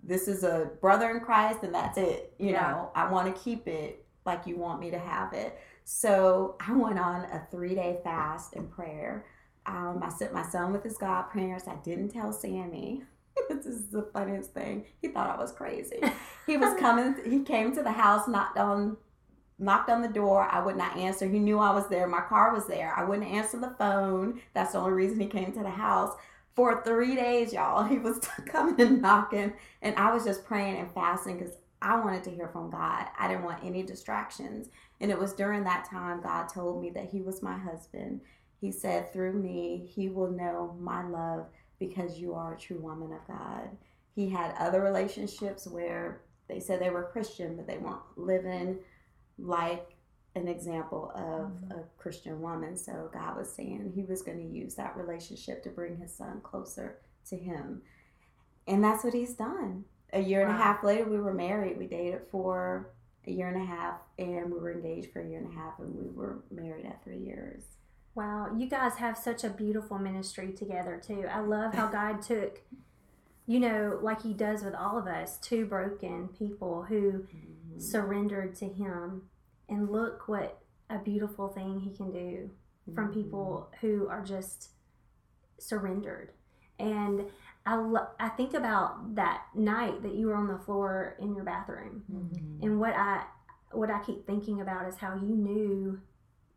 this 0.02 0.28
is 0.28 0.44
a 0.44 0.70
brother 0.82 1.10
in 1.10 1.20
Christ 1.20 1.60
and 1.62 1.74
that's 1.74 1.96
it. 1.96 2.34
You 2.38 2.50
yeah. 2.50 2.70
know, 2.70 2.90
I 2.94 3.10
want 3.10 3.34
to 3.34 3.42
keep 3.42 3.66
it 3.66 4.04
like 4.26 4.46
you 4.46 4.58
want 4.58 4.80
me 4.80 4.90
to 4.90 4.98
have 4.98 5.32
it. 5.32 5.58
So 5.84 6.56
I 6.60 6.72
went 6.74 6.98
on 6.98 7.22
a 7.24 7.46
three 7.50 7.74
day 7.74 8.00
fast 8.04 8.54
and 8.54 8.70
prayer. 8.70 9.24
Um, 9.64 10.02
I 10.02 10.10
sent 10.10 10.34
my 10.34 10.42
son 10.42 10.72
with 10.72 10.82
his 10.82 10.98
godparents. 10.98 11.66
I 11.66 11.76
didn't 11.76 12.10
tell 12.10 12.32
Sammy. 12.32 13.04
this 13.48 13.66
is 13.66 13.86
the 13.88 14.08
funniest 14.12 14.52
thing. 14.52 14.84
He 15.00 15.08
thought 15.08 15.30
I 15.30 15.40
was 15.40 15.52
crazy. 15.52 16.00
He 16.46 16.58
was 16.58 16.78
coming. 16.78 17.14
He 17.24 17.40
came 17.40 17.74
to 17.74 17.82
the 17.82 17.90
house, 17.90 18.28
knocked 18.28 18.58
on, 18.58 18.98
knocked 19.58 19.88
on 19.88 20.02
the 20.02 20.08
door. 20.08 20.42
I 20.42 20.62
would 20.62 20.76
not 20.76 20.94
answer. 20.94 21.26
He 21.26 21.38
knew 21.38 21.58
I 21.58 21.72
was 21.72 21.88
there. 21.88 22.06
My 22.06 22.20
car 22.20 22.52
was 22.52 22.66
there. 22.66 22.92
I 22.94 23.02
wouldn't 23.02 23.26
answer 23.26 23.58
the 23.58 23.74
phone. 23.78 24.42
That's 24.52 24.72
the 24.72 24.78
only 24.78 24.92
reason 24.92 25.18
he 25.18 25.26
came 25.26 25.52
to 25.52 25.62
the 25.62 25.70
house. 25.70 26.14
For 26.54 26.84
three 26.84 27.14
days, 27.14 27.54
y'all, 27.54 27.84
he 27.84 27.98
was 27.98 28.18
coming 28.46 28.78
and 28.78 29.00
knocking, 29.00 29.54
and 29.80 29.96
I 29.96 30.12
was 30.12 30.24
just 30.24 30.44
praying 30.44 30.76
and 30.76 30.92
fasting 30.92 31.38
because 31.38 31.54
I 31.80 31.98
wanted 31.98 32.24
to 32.24 32.30
hear 32.30 32.48
from 32.48 32.70
God. 32.70 33.06
I 33.18 33.28
didn't 33.28 33.44
want 33.44 33.64
any 33.64 33.82
distractions. 33.82 34.68
And 35.00 35.10
it 35.10 35.18
was 35.18 35.32
during 35.32 35.64
that 35.64 35.88
time 35.88 36.22
God 36.22 36.48
told 36.48 36.80
me 36.80 36.90
that 36.90 37.10
He 37.10 37.20
was 37.20 37.42
my 37.42 37.58
husband. 37.58 38.20
He 38.60 38.70
said, 38.72 39.12
through 39.12 39.34
me, 39.34 39.90
He 39.94 40.08
will 40.08 40.30
know 40.30 40.76
my 40.80 41.06
love 41.06 41.46
because 41.88 42.18
you 42.18 42.34
are 42.34 42.54
a 42.54 42.58
true 42.58 42.78
woman 42.78 43.12
of 43.12 43.26
God. 43.26 43.68
He 44.14 44.28
had 44.28 44.54
other 44.58 44.82
relationships 44.82 45.66
where 45.66 46.20
they 46.48 46.60
said 46.60 46.80
they 46.80 46.90
were 46.90 47.04
Christian, 47.04 47.56
but 47.56 47.66
they 47.66 47.78
weren't 47.78 48.02
living 48.16 48.78
like 49.38 49.94
an 50.36 50.48
example 50.48 51.12
of 51.14 51.50
mm-hmm. 51.50 51.80
a 51.80 51.84
Christian 51.96 52.40
woman. 52.40 52.76
So 52.76 53.10
God 53.12 53.36
was 53.36 53.52
saying 53.52 53.92
he 53.94 54.04
was 54.04 54.22
going 54.22 54.38
to 54.38 54.44
use 54.44 54.74
that 54.74 54.96
relationship 54.96 55.62
to 55.64 55.70
bring 55.70 55.96
his 55.96 56.12
son 56.12 56.40
closer 56.42 56.98
to 57.28 57.36
him. 57.36 57.82
And 58.66 58.82
that's 58.82 59.04
what 59.04 59.14
he's 59.14 59.34
done. 59.34 59.84
A 60.12 60.20
year 60.20 60.42
wow. 60.42 60.50
and 60.50 60.60
a 60.60 60.62
half 60.62 60.84
later, 60.84 61.04
we 61.04 61.18
were 61.18 61.34
married. 61.34 61.78
We 61.78 61.86
dated 61.86 62.22
for 62.30 62.90
a 63.26 63.30
year 63.30 63.48
and 63.48 63.62
a 63.62 63.64
half, 63.64 64.00
and 64.18 64.52
we 64.52 64.58
were 64.58 64.72
engaged 64.72 65.12
for 65.12 65.20
a 65.20 65.28
year 65.28 65.38
and 65.38 65.52
a 65.52 65.56
half, 65.56 65.78
and 65.78 65.94
we 65.94 66.10
were 66.10 66.42
married 66.50 66.86
at 66.86 67.02
three 67.02 67.18
years. 67.18 67.62
Wow, 68.14 68.54
you 68.56 68.68
guys 68.68 68.96
have 68.96 69.16
such 69.18 69.42
a 69.44 69.50
beautiful 69.50 69.98
ministry 69.98 70.52
together 70.52 71.00
too. 71.04 71.24
I 71.30 71.40
love 71.40 71.74
how 71.74 71.86
God 72.00 72.22
took 72.22 72.60
you 73.46 73.60
know, 73.60 73.98
like 74.00 74.22
He 74.22 74.32
does 74.32 74.64
with 74.64 74.74
all 74.74 74.96
of 74.96 75.06
us, 75.06 75.36
two 75.36 75.66
broken 75.66 76.28
people 76.28 76.82
who 76.84 77.26
Mhm. 77.76 77.78
surrendered 77.82 78.54
to 78.56 78.64
Him. 78.66 79.28
And 79.68 79.90
look 79.90 80.28
what 80.28 80.62
a 80.88 80.98
beautiful 80.98 81.48
thing 81.48 81.80
He 81.80 81.94
can 81.94 82.10
do 82.10 82.50
from 82.94 83.08
Mhm. 83.10 83.12
people 83.12 83.70
who 83.82 84.08
are 84.08 84.22
just 84.24 84.70
surrendered. 85.58 86.32
And 86.78 87.26
I, 87.66 87.76
lo- 87.76 88.08
I 88.18 88.30
think 88.30 88.54
about 88.54 89.14
that 89.14 89.42
night 89.54 90.00
that 90.02 90.14
you 90.14 90.28
were 90.28 90.34
on 90.36 90.48
the 90.48 90.58
floor 90.58 91.14
in 91.18 91.34
your 91.34 91.44
bathroom. 91.44 92.04
Mhm. 92.10 92.62
And 92.62 92.80
what 92.80 92.94
I 92.94 93.26
what 93.72 93.90
I 93.90 93.98
keep 94.04 94.24
thinking 94.26 94.60
about 94.62 94.86
is 94.88 94.96
how 94.96 95.16
you 95.16 95.34
knew 95.36 96.00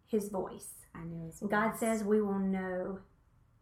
his 0.08 0.30
voice. 0.30 0.70
I 0.96 1.04
knew 1.04 1.26
his 1.28 1.41
And 1.41 1.50
God 1.52 1.76
says 1.76 2.04
we 2.04 2.22
will 2.22 2.39
know 2.39 3.00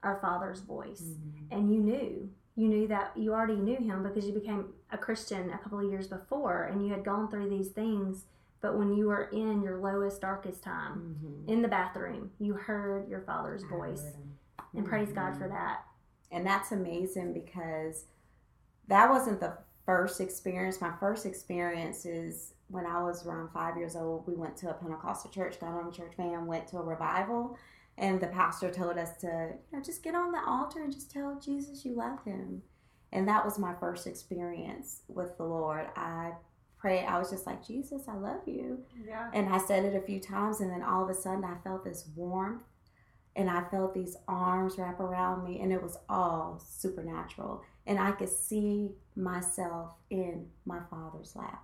our 0.04 0.20
Father's 0.22 0.62
voice. 0.62 1.02
Mhm. 1.02 1.48
And 1.52 1.74
you 1.74 1.80
knew. 1.82 2.30
You 2.56 2.68
knew 2.70 2.88
that 2.88 3.18
you 3.18 3.34
already 3.34 3.58
knew 3.58 3.76
him 3.78 4.04
because 4.04 4.26
you 4.26 4.34
became 4.34 4.74
a 4.92 4.98
Christian 4.98 5.50
a 5.52 5.58
couple 5.58 5.80
of 5.80 5.90
years 5.90 6.08
before 6.08 6.64
and 6.64 6.86
you 6.86 6.94
had 6.94 7.04
gone 7.04 7.30
through 7.30 7.50
these 7.50 7.70
things. 7.72 8.26
But 8.62 8.78
when 8.78 8.94
you 8.96 9.08
were 9.08 9.24
in 9.26 9.62
your 9.62 9.78
lowest, 9.78 10.22
darkest 10.22 10.64
time, 10.64 11.18
Mhm. 11.22 11.50
in 11.50 11.62
the 11.62 11.68
bathroom, 11.68 12.32
you 12.40 12.54
heard 12.54 13.10
your 13.10 13.22
Father's 13.22 13.64
I 13.66 13.68
voice. 13.68 14.16
And 14.74 14.86
praise 14.86 15.12
God 15.12 15.36
for 15.38 15.46
Mhm. 15.46 15.50
that. 15.50 15.86
And 16.32 16.46
that's 16.46 16.72
amazing 16.72 17.34
because 17.34 18.06
that 18.88 19.10
wasn't 19.10 19.40
the 19.40 19.58
first 19.86 20.22
experience. 20.22 20.82
My 20.82 20.94
first 21.00 21.26
experience 21.26 22.06
is 22.06 22.54
when 22.68 22.86
I 22.86 23.02
was 23.04 23.26
around 23.26 23.50
five 23.54 23.78
years 23.78 23.96
old. 23.96 24.28
We 24.28 24.36
went 24.36 24.58
to 24.58 24.70
a 24.70 24.74
Pentecostal 24.74 25.32
church, 25.32 25.60
got 25.60 25.70
on 25.70 25.88
a 25.88 25.92
church 25.92 26.14
van, 26.18 26.48
went 26.48 26.68
to 26.70 26.78
a 26.78 26.84
revival, 26.84 27.58
and 27.98 28.20
the 28.20 28.28
pastor 28.28 28.72
told 28.72 28.98
us 28.98 29.16
to, 29.22 29.28
you 29.28 29.78
know, 29.78 29.84
just 29.84 30.04
get 30.04 30.16
on 30.16 30.32
the 30.32 30.42
altar 30.46 30.84
and 30.84 30.92
just 30.92 31.12
tell 31.12 31.40
Jesus 31.40 31.86
you 31.86 31.96
love 31.96 32.24
him. 32.26 32.62
And 33.14 33.28
that 33.28 33.46
was 33.46 33.60
my 33.60 33.74
first 33.80 34.08
experience 34.08 35.02
with 35.08 35.38
the 35.38 35.46
Lord. 35.46 35.88
I 35.96 36.32
prayed, 36.78 37.06
I 37.06 37.18
was 37.18 37.30
just 37.30 37.46
like, 37.46 37.66
Jesus, 37.66 38.04
I 38.08 38.16
love 38.16 38.42
you. 38.46 38.80
Yeah. 39.08 39.30
And 39.34 39.48
I 39.48 39.60
said 39.60 39.86
it 39.86 39.96
a 39.96 40.02
few 40.02 40.20
times, 40.20 40.60
and 40.60 40.72
then 40.72 40.84
all 40.84 41.04
of 41.04 41.10
a 41.10 41.14
sudden 41.14 41.46
I 41.46 41.56
felt 41.64 41.86
this 41.86 42.10
warmth 42.16 42.64
and 43.36 43.50
I 43.50 43.64
felt 43.70 43.94
these 43.94 44.16
arms 44.28 44.78
wrap 44.78 45.00
around 45.00 45.44
me, 45.44 45.60
and 45.60 45.74
it 45.74 45.82
was 45.82 45.98
all 46.08 46.64
supernatural. 46.66 47.64
And 47.88 48.00
I 48.00 48.12
could 48.12 48.30
see 48.30 48.92
myself 49.16 49.92
in 50.10 50.48
my 50.66 50.80
father's 50.90 51.36
lap, 51.36 51.64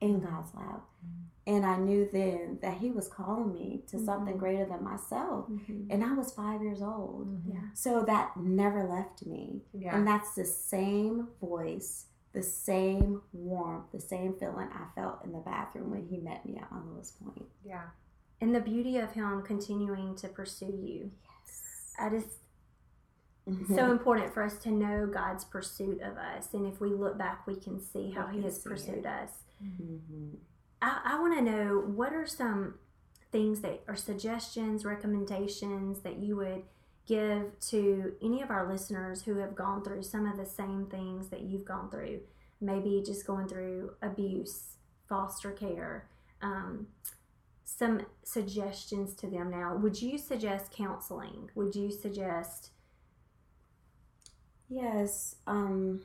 in 0.00 0.20
God's 0.20 0.54
lap. 0.54 0.82
Mm-hmm. 1.04 1.20
And 1.46 1.66
I 1.66 1.76
knew 1.76 2.08
then 2.12 2.58
that 2.62 2.78
He 2.78 2.90
was 2.90 3.08
calling 3.08 3.52
me 3.52 3.82
to 3.88 3.96
mm-hmm. 3.96 4.04
something 4.06 4.34
Mhm. 4.34 4.38
greater 4.38 4.64
than 4.66 4.82
myself. 4.84 5.48
Mm-hmm. 5.48 5.90
And 5.90 6.04
I 6.04 6.12
was 6.14 6.32
five 6.32 6.62
years 6.62 6.80
old. 6.82 7.42
Yeah. 7.46 7.60
So 7.74 8.02
that 8.02 8.36
never 8.36 8.84
left 8.84 9.26
me. 9.26 9.62
Yeah. 9.72 9.96
And 9.96 10.06
that's 10.06 10.34
the 10.34 10.44
same 10.44 11.28
voice, 11.40 12.06
the 12.32 12.42
same 12.42 13.22
warmth, 13.32 13.92
the 13.92 14.00
same 14.00 14.34
feeling 14.34 14.68
I 14.72 14.86
felt 14.94 15.24
in 15.24 15.32
the 15.32 15.38
bathroom 15.38 15.90
when 15.90 16.06
He 16.08 16.18
met 16.18 16.44
me 16.46 16.56
at 16.58 16.70
my 16.72 16.78
lowest 16.80 17.22
point. 17.24 17.46
yeah. 17.64 17.84
And 18.40 18.54
the 18.54 18.60
beauty 18.60 18.98
of 18.98 19.12
him 19.12 19.42
continuing 19.42 20.16
to 20.16 20.28
pursue 20.28 20.66
you. 20.66 21.10
Yes. 21.22 21.94
I 21.98 22.10
just 22.10 22.28
so 23.68 23.90
important 23.90 24.32
for 24.32 24.42
us 24.42 24.56
to 24.58 24.70
know 24.70 25.06
God's 25.06 25.44
pursuit 25.44 26.00
of 26.00 26.16
us. 26.16 26.54
And 26.54 26.66
if 26.66 26.80
we 26.80 26.90
look 26.94 27.18
back, 27.18 27.46
we 27.46 27.56
can 27.56 27.78
see 27.80 28.10
how 28.10 28.26
He 28.26 28.42
has 28.42 28.58
pursued 28.58 28.98
it. 28.98 29.06
us. 29.06 29.30
Mhm. 29.62 30.36
I, 30.80 31.00
I 31.04 31.20
want 31.20 31.36
to 31.36 31.42
know 31.42 31.78
what 31.80 32.12
are 32.14 32.26
some 32.26 32.74
things 33.32 33.60
that 33.60 33.82
are 33.88 33.96
suggestions, 33.96 34.84
recommendations 34.84 36.00
that 36.00 36.18
you 36.18 36.36
would 36.36 36.62
give 37.06 37.58
to 37.60 38.14
any 38.22 38.40
of 38.42 38.50
our 38.50 38.66
listeners 38.70 39.22
who 39.22 39.36
have 39.36 39.54
gone 39.54 39.82
through 39.84 40.02
some 40.02 40.26
of 40.26 40.36
the 40.38 40.46
same 40.46 40.86
things 40.86 41.28
that 41.28 41.42
you've 41.42 41.64
gone 41.66 41.90
through? 41.90 42.20
Maybe 42.60 43.02
just 43.04 43.26
going 43.26 43.46
through 43.48 43.92
abuse, 44.00 44.76
foster 45.08 45.50
care. 45.50 46.08
Um, 46.40 46.86
some 47.64 48.06
suggestions 48.22 49.14
to 49.16 49.26
them 49.26 49.50
now. 49.50 49.76
Would 49.76 50.00
you 50.00 50.16
suggest 50.18 50.70
counseling? 50.72 51.50
Would 51.54 51.74
you 51.74 51.90
suggest 51.90 52.70
Yes. 54.68 55.36
Um, 55.46 56.00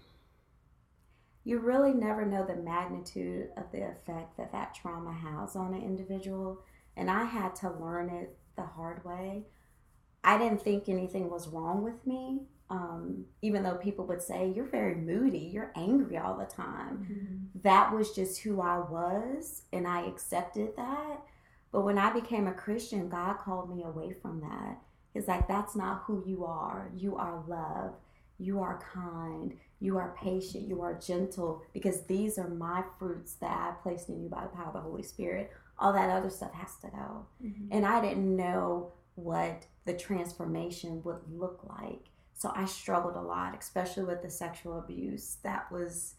you 1.43 1.59
really 1.59 1.93
never 1.93 2.25
know 2.25 2.45
the 2.45 2.55
magnitude 2.55 3.49
of 3.57 3.71
the 3.71 3.81
effect 3.83 4.37
that 4.37 4.51
that 4.51 4.75
trauma 4.75 5.13
has 5.13 5.55
on 5.55 5.73
an 5.73 5.81
individual. 5.81 6.61
And 6.95 7.09
I 7.09 7.23
had 7.23 7.55
to 7.57 7.71
learn 7.71 8.09
it 8.09 8.37
the 8.55 8.63
hard 8.63 9.03
way. 9.05 9.43
I 10.23 10.37
didn't 10.37 10.61
think 10.61 10.89
anything 10.89 11.29
was 11.29 11.47
wrong 11.47 11.83
with 11.83 12.05
me, 12.05 12.41
um, 12.69 13.25
even 13.41 13.63
though 13.63 13.75
people 13.75 14.05
would 14.07 14.21
say, 14.21 14.51
You're 14.53 14.65
very 14.65 14.95
moody, 14.95 15.39
you're 15.39 15.71
angry 15.75 16.17
all 16.17 16.37
the 16.37 16.45
time. 16.45 17.49
That 17.63 17.93
was 17.93 18.11
just 18.13 18.41
who 18.41 18.61
I 18.61 18.79
was, 18.79 19.63
and 19.73 19.87
I 19.87 20.01
accepted 20.05 20.75
that. 20.75 21.21
But 21.71 21.81
when 21.81 21.97
I 21.97 22.11
became 22.11 22.47
a 22.47 22.53
Christian, 22.53 23.09
God 23.09 23.37
called 23.39 23.75
me 23.75 23.83
away 23.83 24.13
from 24.13 24.41
that. 24.41 24.77
He's 25.13 25.27
like, 25.27 25.47
That's 25.47 25.75
not 25.75 26.03
who 26.05 26.23
you 26.27 26.45
are. 26.45 26.91
You 26.95 27.15
are 27.15 27.43
love. 27.47 27.93
You 28.39 28.61
are 28.61 28.79
kind. 28.93 29.55
You 29.79 29.97
are 29.97 30.15
patient. 30.19 30.67
You 30.67 30.81
are 30.81 30.93
gentle. 30.93 31.61
Because 31.73 32.05
these 32.05 32.37
are 32.37 32.47
my 32.47 32.83
fruits 32.97 33.33
that 33.35 33.51
I 33.51 33.73
placed 33.83 34.09
in 34.09 34.23
you 34.23 34.29
by 34.29 34.43
the 34.43 34.49
power 34.49 34.67
of 34.67 34.73
the 34.73 34.79
Holy 34.79 35.03
Spirit. 35.03 35.51
All 35.77 35.93
that 35.93 36.09
other 36.09 36.29
stuff 36.29 36.53
has 36.53 36.77
to 36.81 36.87
go. 36.87 37.25
Mm-hmm. 37.43 37.67
And 37.71 37.85
I 37.85 38.01
didn't 38.01 38.35
know 38.35 38.93
what 39.15 39.65
the 39.85 39.93
transformation 39.93 41.01
would 41.03 41.19
look 41.31 41.61
like. 41.67 42.05
So 42.33 42.51
I 42.55 42.65
struggled 42.65 43.15
a 43.15 43.21
lot, 43.21 43.57
especially 43.59 44.05
with 44.05 44.21
the 44.21 44.29
sexual 44.29 44.79
abuse. 44.79 45.37
That 45.43 45.69
was 45.71 46.15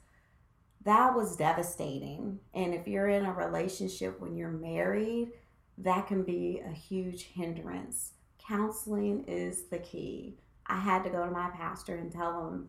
that 0.84 1.14
was 1.14 1.36
devastating. 1.36 2.40
And 2.54 2.74
if 2.74 2.88
you're 2.88 3.08
in 3.08 3.26
a 3.26 3.32
relationship 3.32 4.20
when 4.20 4.36
you're 4.36 4.50
married, 4.50 5.32
that 5.78 6.06
can 6.06 6.22
be 6.22 6.62
a 6.64 6.72
huge 6.72 7.24
hindrance. 7.34 8.12
Counseling 8.38 9.24
is 9.26 9.64
the 9.64 9.78
key. 9.78 10.36
I 10.70 10.78
had 10.78 11.02
to 11.04 11.10
go 11.10 11.24
to 11.24 11.30
my 11.30 11.50
pastor 11.50 11.96
and 11.96 12.10
tell 12.12 12.48
him 12.48 12.68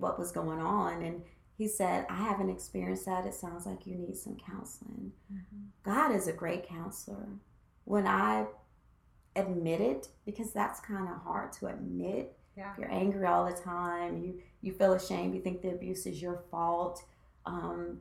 what 0.00 0.18
was 0.18 0.32
going 0.32 0.60
on. 0.60 1.02
And 1.02 1.22
he 1.56 1.68
said, 1.68 2.04
I 2.10 2.16
haven't 2.16 2.50
experienced 2.50 3.06
that. 3.06 3.26
It 3.26 3.34
sounds 3.34 3.64
like 3.64 3.86
you 3.86 3.94
need 3.94 4.16
some 4.16 4.36
counseling. 4.36 5.12
God 5.84 6.14
is 6.14 6.26
a 6.28 6.32
great 6.32 6.68
counselor. 6.68 7.28
When 7.84 8.06
I 8.06 8.46
admit 9.36 9.80
it, 9.80 10.08
because 10.26 10.52
that's 10.52 10.80
kind 10.80 11.08
of 11.08 11.22
hard 11.22 11.52
to 11.54 11.66
admit, 11.68 12.36
Yeah. 12.56 12.74
you're 12.78 12.90
angry 12.92 13.24
all 13.26 13.46
the 13.46 13.56
time, 13.56 14.18
you, 14.22 14.40
you 14.62 14.72
feel 14.72 14.92
ashamed, 14.94 15.34
you 15.34 15.40
think 15.40 15.62
the 15.62 15.70
abuse 15.70 16.06
is 16.06 16.20
your 16.20 16.42
fault, 16.50 17.04
um, 17.46 18.00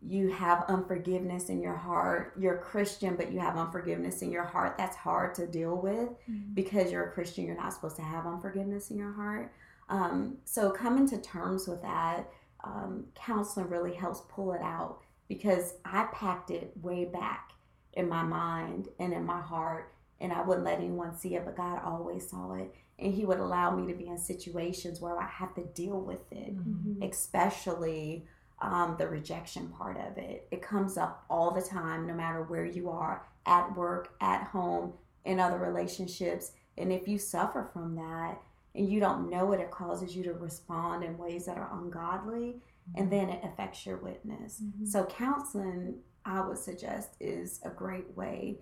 you 0.00 0.30
have 0.30 0.64
unforgiveness 0.68 1.48
in 1.48 1.60
your 1.60 1.74
heart. 1.76 2.32
You're 2.38 2.54
a 2.56 2.62
Christian, 2.62 3.16
but 3.16 3.32
you 3.32 3.40
have 3.40 3.56
unforgiveness 3.56 4.22
in 4.22 4.30
your 4.30 4.44
heart. 4.44 4.78
That's 4.78 4.94
hard 4.96 5.34
to 5.36 5.46
deal 5.46 5.76
with 5.76 6.10
because 6.54 6.92
you're 6.92 7.06
a 7.08 7.12
Christian, 7.12 7.44
you're 7.46 7.56
not 7.56 7.72
supposed 7.72 7.96
to 7.96 8.02
have 8.02 8.24
unforgiveness 8.26 8.90
in 8.90 8.96
your 8.98 9.12
heart. 9.12 9.52
Um, 9.88 10.36
so 10.44 10.70
coming 10.70 11.08
to 11.08 11.20
terms 11.20 11.66
with 11.66 11.82
that, 11.82 12.28
um, 12.62 13.06
counseling 13.14 13.68
really 13.68 13.94
helps 13.94 14.22
pull 14.28 14.52
it 14.52 14.60
out 14.62 15.00
because 15.28 15.74
I 15.84 16.04
packed 16.12 16.50
it 16.50 16.72
way 16.80 17.04
back 17.04 17.52
in 17.94 18.08
my 18.08 18.22
mind 18.22 18.88
and 19.00 19.12
in 19.12 19.24
my 19.24 19.40
heart, 19.40 19.92
and 20.20 20.32
I 20.32 20.42
wouldn't 20.42 20.64
let 20.66 20.78
anyone 20.78 21.16
see 21.16 21.34
it, 21.36 21.44
but 21.44 21.56
God 21.56 21.80
always 21.84 22.28
saw 22.28 22.54
it, 22.54 22.72
and 22.98 23.12
He 23.14 23.24
would 23.24 23.38
allow 23.40 23.74
me 23.74 23.90
to 23.90 23.98
be 23.98 24.06
in 24.08 24.18
situations 24.18 25.00
where 25.00 25.18
I 25.18 25.26
have 25.26 25.54
to 25.56 25.64
deal 25.74 26.00
with 26.00 26.30
it, 26.30 26.56
Mm-hmm. 26.56 27.02
especially 27.02 28.26
um, 28.60 28.96
the 28.98 29.06
rejection 29.06 29.68
part 29.68 29.96
of 29.96 30.18
it. 30.18 30.48
It 30.50 30.62
comes 30.62 30.96
up 30.96 31.24
all 31.30 31.52
the 31.52 31.62
time, 31.62 32.06
no 32.06 32.14
matter 32.14 32.42
where 32.42 32.66
you 32.66 32.90
are 32.90 33.26
at 33.46 33.74
work, 33.76 34.14
at 34.20 34.44
home, 34.48 34.92
in 35.24 35.38
other 35.38 35.58
relationships. 35.58 36.52
And 36.76 36.92
if 36.92 37.06
you 37.06 37.18
suffer 37.18 37.68
from 37.72 37.94
that 37.96 38.38
and 38.74 38.88
you 38.88 39.00
don't 39.00 39.30
know 39.30 39.52
it, 39.52 39.60
it 39.60 39.70
causes 39.70 40.14
you 40.14 40.22
to 40.24 40.32
respond 40.32 41.04
in 41.04 41.18
ways 41.18 41.46
that 41.46 41.56
are 41.56 41.70
ungodly, 41.80 42.56
and 42.94 43.10
then 43.10 43.28
it 43.28 43.44
affects 43.44 43.84
your 43.84 43.98
witness. 43.98 44.62
So, 44.84 45.04
counseling, 45.04 45.96
I 46.24 46.40
would 46.40 46.58
suggest, 46.58 47.16
is 47.20 47.60
a 47.64 47.70
great 47.70 48.16
way 48.16 48.58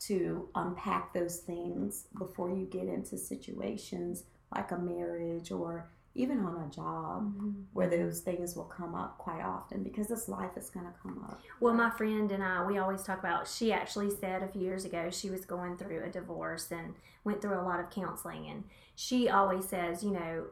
to 0.00 0.48
unpack 0.54 1.12
those 1.12 1.38
things 1.38 2.06
before 2.18 2.50
you 2.50 2.66
get 2.66 2.88
into 2.88 3.16
situations 3.16 4.24
like 4.54 4.70
a 4.70 4.78
marriage 4.78 5.50
or 5.50 5.88
even 6.16 6.40
on 6.40 6.68
a 6.68 6.74
job 6.74 7.24
mm-hmm. 7.24 7.50
where 7.72 7.88
those 7.88 8.20
things 8.20 8.56
will 8.56 8.64
come 8.64 8.94
up 8.94 9.18
quite 9.18 9.42
often 9.42 9.82
because 9.82 10.08
this 10.08 10.28
life 10.28 10.56
is 10.56 10.70
going 10.70 10.86
to 10.86 10.92
come 11.02 11.24
up. 11.28 11.40
Well, 11.60 11.74
my 11.74 11.90
friend 11.90 12.32
and 12.32 12.42
I, 12.42 12.64
we 12.64 12.78
always 12.78 13.02
talk 13.02 13.18
about. 13.18 13.46
She 13.46 13.72
actually 13.72 14.10
said 14.10 14.42
a 14.42 14.48
few 14.48 14.62
years 14.62 14.84
ago 14.84 15.10
she 15.10 15.30
was 15.30 15.44
going 15.44 15.76
through 15.76 16.02
a 16.04 16.08
divorce 16.08 16.70
and 16.70 16.94
went 17.24 17.42
through 17.42 17.60
a 17.60 17.62
lot 17.62 17.80
of 17.80 17.90
counseling. 17.90 18.48
And 18.48 18.64
she 18.94 19.28
always 19.28 19.68
says, 19.68 20.02
you 20.02 20.10
know, 20.12 20.46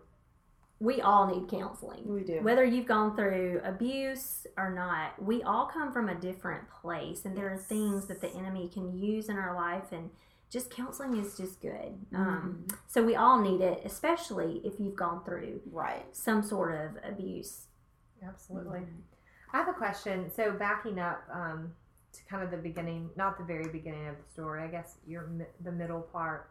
we 0.80 1.00
all 1.00 1.26
need 1.26 1.48
counseling. 1.48 2.02
We 2.04 2.22
do. 2.22 2.40
Whether 2.42 2.64
you've 2.64 2.86
gone 2.86 3.16
through 3.16 3.60
abuse 3.64 4.46
or 4.58 4.70
not, 4.70 5.22
we 5.22 5.42
all 5.42 5.66
come 5.66 5.92
from 5.92 6.08
a 6.08 6.14
different 6.14 6.64
place, 6.68 7.24
and 7.24 7.36
there 7.36 7.52
are 7.52 7.56
things 7.56 8.06
that 8.06 8.20
the 8.20 8.28
enemy 8.34 8.68
can 8.68 8.92
use 8.98 9.28
in 9.28 9.36
our 9.36 9.54
life 9.54 9.92
and 9.92 10.10
just 10.54 10.70
counseling 10.70 11.16
is 11.18 11.36
just 11.36 11.60
good. 11.60 11.72
Mm-hmm. 12.12 12.16
Um, 12.16 12.66
so 12.86 13.04
we 13.04 13.16
all 13.16 13.40
need 13.40 13.60
it, 13.60 13.82
especially 13.84 14.60
if 14.64 14.78
you've 14.78 14.94
gone 14.94 15.24
through 15.24 15.60
Right. 15.70 16.06
some 16.14 16.44
sort 16.44 16.76
of 16.80 16.92
abuse. 17.02 17.66
Absolutely. 18.24 18.78
Mm-hmm. 18.78 19.52
I 19.52 19.56
have 19.58 19.68
a 19.68 19.72
question. 19.72 20.30
So 20.32 20.52
backing 20.52 21.00
up 21.00 21.24
um, 21.32 21.72
to 22.12 22.24
kind 22.30 22.44
of 22.44 22.52
the 22.52 22.56
beginning, 22.56 23.10
not 23.16 23.36
the 23.36 23.42
very 23.44 23.66
beginning 23.68 24.06
of 24.06 24.14
the 24.16 24.32
story, 24.32 24.62
I 24.62 24.68
guess 24.68 24.98
your 25.04 25.28
the 25.64 25.72
middle 25.72 26.02
part, 26.02 26.50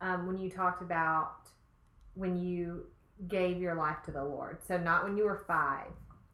um, 0.00 0.28
when 0.28 0.38
you 0.38 0.48
talked 0.48 0.80
about 0.80 1.32
when 2.14 2.36
you 2.38 2.86
gave 3.26 3.60
your 3.60 3.74
life 3.74 3.96
to 4.04 4.12
the 4.12 4.22
Lord. 4.22 4.58
So 4.66 4.78
not 4.78 5.02
when 5.02 5.16
you 5.16 5.24
were 5.24 5.42
five, 5.46 5.88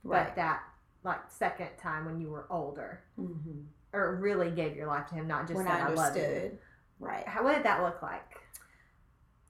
Right. 0.05 0.27
but 0.27 0.37
that 0.37 0.61
like 1.03 1.21
second 1.31 1.71
time 1.81 2.05
when 2.05 2.21
you 2.21 2.29
were 2.29 2.47
older, 2.51 3.05
hmm 3.17 3.63
or 3.93 4.17
really 4.17 4.51
gave 4.51 4.77
your 4.77 4.87
life 4.89 5.07
to 5.09 5.15
Him, 5.15 5.27
not 5.27 5.47
just 5.47 5.55
When 5.57 5.65
said, 5.67 5.81
I 5.81 5.87
I 5.87 5.95
love 5.95 6.15
you. 6.17 6.59
Right. 6.99 7.27
How, 7.27 7.43
what 7.45 7.55
did 7.55 7.65
that 7.65 7.83
look 7.83 8.03
like? 8.03 8.23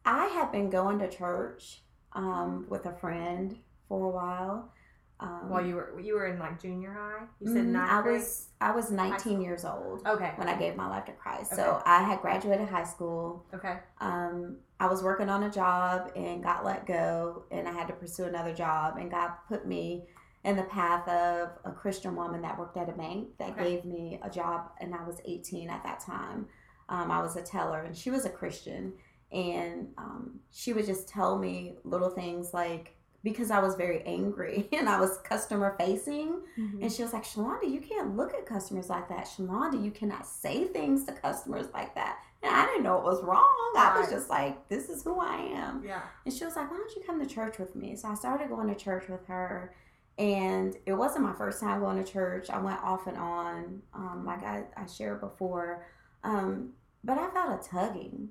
I 0.04 0.26
had 0.26 0.52
been 0.52 0.70
going 0.70 0.98
to 1.00 1.09
church 1.09 1.82
um, 2.12 2.66
with 2.68 2.87
a 2.87 2.92
friend 2.92 3.56
for 3.88 4.06
a 4.06 4.11
while. 4.11 4.72
Um, 5.18 5.48
While 5.48 5.64
you 5.64 5.76
were 5.76 5.98
you 5.98 6.14
were 6.14 6.26
in 6.26 6.38
like 6.38 6.61
junior 6.61 6.92
high, 6.92 7.24
you 7.40 7.48
said 7.48 7.64
mhm, 7.64 7.72
ninth 7.72 7.90
I 7.90 8.02
grade. 8.02 8.18
was 8.18 8.48
I 8.61 8.72
was 8.72 8.90
19 8.90 9.40
years 9.40 9.64
old 9.64 10.06
okay. 10.06 10.32
when 10.37 10.46
I 10.46 10.59
gave 10.59 10.76
my 10.76 10.87
life 10.88 11.06
to 11.06 11.12
Christ. 11.12 11.54
So 11.56 11.80
I 11.87 12.02
had 12.02 12.20
graduated 12.20 12.68
high 12.68 12.85
school. 12.85 13.46
Okay. 13.54 13.78
Um, 13.98 14.59
I 14.78 14.88
was 14.88 15.02
working 15.02 15.30
on 15.30 15.44
a 15.44 15.50
job 15.50 16.12
and 16.14 16.42
got 16.42 16.66
let 16.66 16.85
go, 16.87 17.44
and 17.50 17.66
I 17.66 17.72
had 17.72 17.87
to 17.88 17.94
pursue 17.94 18.24
another 18.24 18.52
job. 18.54 18.98
And 18.98 19.11
God 19.11 19.30
put 19.48 19.66
me 19.66 20.04
in 20.44 20.54
the 20.54 20.64
path 20.64 21.09
of 21.09 21.48
a 21.64 21.72
Christian 21.72 22.14
woman 22.14 22.42
that 22.42 22.59
worked 22.59 22.76
at 22.76 22.90
a 22.90 22.92
bank 22.92 23.28
that 23.38 23.52
Okay. 23.52 23.64
gave 23.76 23.85
me 23.87 24.20
a 24.22 24.28
job, 24.28 24.70
and 24.82 24.94
I 24.94 25.02
was 25.02 25.18
18 25.24 25.70
at 25.70 25.82
that 25.85 26.00
time. 26.00 26.46
Um, 26.88 27.11
I 27.11 27.20
was 27.20 27.37
a 27.37 27.42
teller, 27.42 27.83
and 27.83 27.96
she 27.96 28.11
was 28.11 28.25
a 28.25 28.31
Christian, 28.31 28.92
and 29.33 29.88
um, 29.99 30.40
she 30.53 30.72
would 30.72 30.87
just 30.87 31.09
tell 31.09 31.38
me 31.38 31.75
little 31.85 32.11
things 32.11 32.55
like 32.55 32.96
because 33.27 33.51
I 33.51 33.59
was 33.59 33.75
very 33.75 34.03
angry 34.05 34.68
and 34.72 34.88
I 34.88 35.01
was 35.01 35.18
customer 35.18 35.75
facing. 35.81 36.42
And 36.81 36.92
she 36.92 37.03
was 37.03 37.12
like, 37.12 37.25
Shalonda, 37.25 37.68
you 37.68 37.81
can't 37.81 38.16
look 38.16 38.33
at 38.35 38.46
customers 38.46 38.88
like 38.88 39.09
that. 39.09 39.27
Shalonda, 39.27 39.83
you 39.83 39.90
cannot 39.90 40.27
say 40.27 40.64
things 40.66 41.05
to 41.07 41.12
customers 41.12 41.66
like 41.75 41.92
that. 41.96 42.20
And 42.44 42.55
I 42.55 42.66
didn't 42.66 42.85
know 42.85 42.99
it 42.99 43.03
was 43.03 43.25
wrong. 43.25 43.72
I 43.77 43.99
was 43.99 44.11
just 44.11 44.31
like, 44.31 44.68
this 44.68 44.88
is 44.88 45.03
who 45.03 45.18
I 45.18 45.38
am. 45.38 45.83
Yeah. 45.85 46.03
And 46.25 46.33
she 46.33 46.44
was 46.44 46.55
like, 46.55 46.70
why 46.70 46.77
don't 46.77 46.94
you 46.94 47.03
come 47.05 47.18
to 47.18 47.27
church 47.27 47.59
with 47.59 47.75
me? 47.75 47.96
So 47.96 48.07
I 48.09 48.14
started 48.14 48.49
going 48.49 48.68
to 48.68 48.77
church 48.77 49.09
with 49.09 49.27
her. 49.27 49.75
And 50.18 50.77
it 50.87 50.92
wasn't 50.94 51.25
my 51.25 51.33
first 51.35 51.61
time 51.61 51.81
going 51.81 52.03
to 52.03 52.11
church. 52.11 52.49
I 52.49 52.59
went 52.59 52.81
off 52.81 53.09
and 53.09 53.16
on, 53.16 53.83
um, 53.92 54.25
like 54.25 54.44
I, 54.44 54.64
I 54.77 54.87
shared 54.87 55.20
before. 55.20 55.85
Um, 56.24 56.72
but 57.05 57.18
I 57.18 57.29
felt 57.31 57.64
a 57.64 57.68
tugging. 57.68 58.31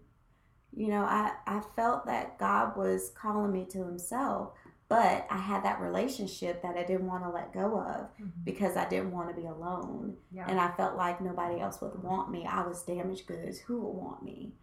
You 0.75 0.89
know, 0.89 1.03
I, 1.03 1.31
I 1.47 1.61
felt 1.75 2.05
that 2.05 2.37
God 2.37 2.75
was 2.75 3.11
calling 3.15 3.53
me 3.53 3.65
to 3.71 3.77
Himself, 3.85 4.51
but 4.89 5.25
I 5.29 5.37
had 5.37 5.63
that 5.63 5.79
relationship 5.79 6.61
that 6.61 6.77
I 6.77 6.83
didn't 6.83 7.07
want 7.07 7.23
to 7.23 7.29
let 7.29 7.53
go 7.53 7.79
of 7.79 8.09
because 8.43 8.75
I 8.75 8.87
didn't 8.87 9.11
want 9.11 9.29
to 9.29 9.41
be 9.41 9.47
alone. 9.47 10.17
Yeah. 10.31 10.45
And 10.47 10.59
I 10.59 10.71
felt 10.75 10.97
like 10.97 11.21
nobody 11.21 11.61
else 11.61 11.81
would 11.81 12.03
want 12.03 12.29
me. 12.29 12.45
I 12.45 12.67
was 12.67 12.83
damaged 12.83 13.25
goods. 13.25 13.59
Who 13.59 13.81
would 13.81 13.95
want 13.95 14.23
me? 14.23 14.53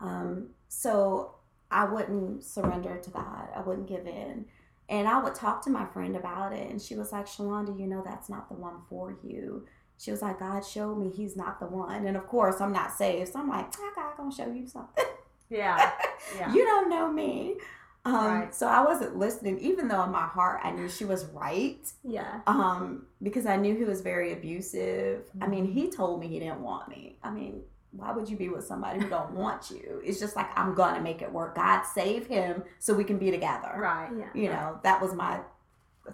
Um, 0.00 0.48
so 0.68 1.34
I 1.70 1.84
wouldn't 1.84 2.42
surrender 2.42 2.98
to 2.98 3.10
God. 3.10 3.48
I 3.54 3.60
wouldn't 3.60 3.88
give 3.88 4.06
in. 4.06 4.46
And 4.88 5.06
I 5.06 5.22
would 5.22 5.36
talk 5.36 5.62
to 5.64 5.70
my 5.70 5.86
friend 5.86 6.16
about 6.16 6.52
it. 6.52 6.68
And 6.68 6.82
she 6.82 6.96
was 6.96 7.12
like, 7.12 7.26
Shalonda, 7.26 7.78
you 7.78 7.86
know, 7.86 8.02
that's 8.04 8.28
not 8.28 8.48
the 8.48 8.56
one 8.56 8.80
for 8.88 9.16
you. 9.22 9.66
She 10.00 10.10
was 10.10 10.22
like, 10.22 10.38
God 10.40 10.64
showed 10.64 10.96
me 10.96 11.10
he's 11.10 11.36
not 11.36 11.60
the 11.60 11.66
one. 11.66 12.06
And 12.06 12.16
of 12.16 12.26
course, 12.26 12.60
I'm 12.60 12.72
not 12.72 12.90
saved. 12.92 13.32
So 13.34 13.38
I'm 13.40 13.48
like, 13.50 13.66
ah, 13.78 13.90
God 13.94 14.16
going 14.16 14.30
to 14.30 14.36
show 14.36 14.50
you 14.50 14.66
something. 14.66 15.04
yeah. 15.50 15.92
Yeah. 16.38 16.52
You 16.52 16.64
don't 16.64 16.88
know 16.90 17.10
me. 17.10 17.56
Um, 18.04 18.14
Right. 18.14 18.54
So 18.54 18.66
I 18.68 18.84
wasn't 18.84 19.16
listening, 19.16 19.58
even 19.58 19.88
though 19.88 20.02
in 20.04 20.10
my 20.10 20.26
heart 20.26 20.60
I 20.62 20.70
knew 20.70 20.86
she 20.88 21.04
was 21.06 21.24
right 21.26 21.80
Yeah. 22.04 22.40
um, 22.46 23.06
because 23.22 23.46
I 23.46 23.56
knew 23.56 23.74
he 23.74 23.84
was 23.84 24.00
very 24.02 24.32
abusive. 24.32 25.24
I 25.40 25.46
mean, 25.48 25.66
Mhm. 25.66 25.72
he 25.72 25.90
told 25.90 26.20
me 26.20 26.28
he 26.28 26.38
didn't 26.38 26.60
want 26.62 26.88
me. 26.88 27.18
I 27.22 27.30
mean, 27.30 27.62
why 27.92 28.12
would 28.12 28.28
you 28.28 28.36
be 28.36 28.48
with 28.50 28.66
somebody 28.66 29.00
who 29.00 29.08
don't 29.08 29.32
want 29.32 29.70
you? 29.70 30.00
It's 30.04 30.20
just 30.20 30.36
like 30.36 30.46
I'm 30.56 30.74
gonna 30.74 31.00
make 31.00 31.20
it 31.22 31.32
work. 31.32 31.54
God 31.56 31.82
save 31.84 32.26
him 32.26 32.62
so 32.78 32.94
we 32.94 33.02
can 33.04 33.18
be 33.18 33.30
together. 33.30 33.72
Right. 33.76 34.10
Yeah. 34.16 34.28
You 34.34 34.48
know, 34.50 34.78
that 34.84 35.00
was 35.00 35.14
my 35.14 35.40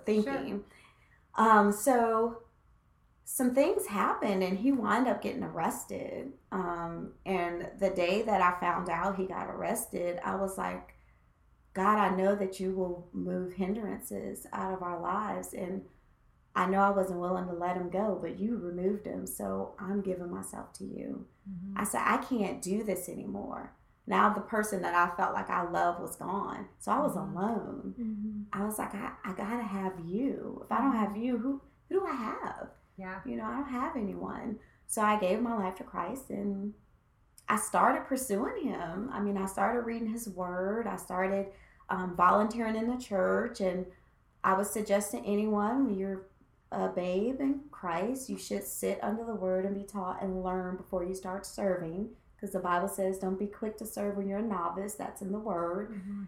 thinking. 0.04 0.64
Sure. 1.36 1.46
Um, 1.48 1.72
so 1.72 2.38
some 3.28 3.54
things 3.56 3.86
happened 3.86 4.44
and 4.44 4.56
he 4.56 4.70
wound 4.70 5.08
up 5.08 5.20
getting 5.20 5.42
arrested. 5.42 6.32
Um, 6.52 7.12
and 7.26 7.68
the 7.80 7.90
day 7.90 8.22
that 8.22 8.40
I 8.40 8.58
found 8.60 8.88
out 8.88 9.16
he 9.16 9.26
got 9.26 9.48
arrested, 9.50 10.20
I 10.24 10.36
was 10.36 10.56
like, 10.56 10.94
God, 11.74 11.98
I 11.98 12.14
know 12.14 12.36
that 12.36 12.60
you 12.60 12.70
will 12.70 13.08
move 13.12 13.54
hindrances 13.54 14.46
out 14.52 14.72
of 14.72 14.80
our 14.82 15.00
lives. 15.00 15.54
And 15.54 15.82
I 16.54 16.66
know 16.66 16.78
I 16.78 16.90
wasn't 16.90 17.18
willing 17.18 17.48
to 17.48 17.52
let 17.52 17.76
him 17.76 17.90
go, 17.90 18.16
but 18.20 18.38
you 18.38 18.56
removed 18.58 19.06
him. 19.06 19.26
So 19.26 19.74
I'm 19.78 20.02
giving 20.02 20.30
myself 20.30 20.72
to 20.74 20.84
you. 20.84 21.26
Mhm. 21.50 21.72
I 21.74 21.82
said, 21.82 22.02
I 22.04 22.18
can't 22.18 22.62
do 22.62 22.84
this 22.84 23.08
anymore. 23.08 23.72
Now 24.06 24.32
the 24.32 24.40
person 24.40 24.82
that 24.82 24.94
I 24.94 25.14
felt 25.16 25.34
like 25.34 25.50
I 25.50 25.68
loved 25.68 26.00
was 26.00 26.14
gone. 26.14 26.66
So 26.78 26.92
I 26.92 27.00
was 27.00 27.16
Mhm. 27.16 27.32
alone. 27.34 27.94
Mm-hmm. 27.98 28.42
I 28.52 28.64
was 28.64 28.78
like, 28.78 28.94
I, 28.94 29.10
I 29.24 29.32
gotta 29.32 29.64
have 29.64 29.98
you. 29.98 30.62
If 30.64 30.70
I 30.70 30.78
don't 30.78 30.94
have 30.94 31.16
you, 31.16 31.38
who 31.38 31.60
who 31.88 32.00
do 32.00 32.06
I 32.06 32.12
have? 32.14 32.68
Yeah. 32.96 33.20
You 33.24 33.36
know, 33.36 33.44
I 33.44 33.52
don't 33.52 33.68
have 33.70 33.96
anyone. 33.96 34.58
So 34.86 35.02
I 35.02 35.18
gave 35.18 35.40
my 35.40 35.54
life 35.54 35.76
to 35.76 35.84
Christ 35.84 36.30
and 36.30 36.72
I 37.48 37.56
started 37.56 38.06
pursuing 38.06 38.64
him. 38.64 39.10
I 39.12 39.20
mean, 39.20 39.36
I 39.36 39.46
started 39.46 39.80
reading 39.82 40.08
his 40.08 40.28
word. 40.28 40.86
I 40.86 40.96
started 40.96 41.46
um, 41.90 42.14
volunteering 42.16 42.76
in 42.76 42.88
the 42.88 42.96
church. 42.96 43.60
And 43.60 43.86
I 44.42 44.54
would 44.54 44.66
suggest 44.66 45.10
to 45.12 45.18
anyone 45.18 45.86
when 45.86 45.98
you're 45.98 46.22
a 46.72 46.88
babe 46.88 47.40
in 47.40 47.60
Christ, 47.70 48.28
you 48.28 48.38
should 48.38 48.64
sit 48.64 48.98
under 49.02 49.24
the 49.24 49.34
word 49.34 49.64
and 49.64 49.76
be 49.76 49.84
taught 49.84 50.22
and 50.22 50.42
learn 50.42 50.76
before 50.76 51.04
you 51.04 51.14
start 51.14 51.46
serving. 51.46 52.08
Because 52.34 52.52
the 52.52 52.58
Bible 52.60 52.88
says, 52.88 53.18
don't 53.18 53.38
be 53.38 53.46
quick 53.46 53.76
to 53.78 53.86
serve 53.86 54.16
when 54.16 54.28
you're 54.28 54.40
a 54.40 54.42
novice. 54.42 54.94
That's 54.94 55.22
in 55.22 55.32
the 55.32 55.38
word. 55.38 55.92
Mhm. 55.92 56.26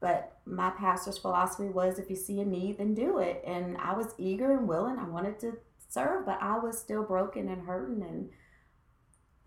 But 0.00 0.38
my 0.44 0.70
pastor's 0.70 1.18
philosophy 1.18 1.68
was 1.68 1.98
if 1.98 2.10
you 2.10 2.16
see 2.16 2.40
a 2.40 2.44
need, 2.44 2.78
then 2.78 2.94
do 2.94 3.18
it. 3.18 3.42
And 3.46 3.76
I 3.78 3.94
was 3.94 4.14
eager 4.18 4.52
and 4.52 4.68
willing. 4.68 4.98
I 4.98 5.08
wanted 5.08 5.38
to 5.40 5.58
serve, 5.88 6.26
but 6.26 6.38
I 6.40 6.58
was 6.58 6.78
still 6.78 7.02
broken 7.02 7.48
and 7.48 7.66
hurting 7.66 8.02
and 8.02 8.30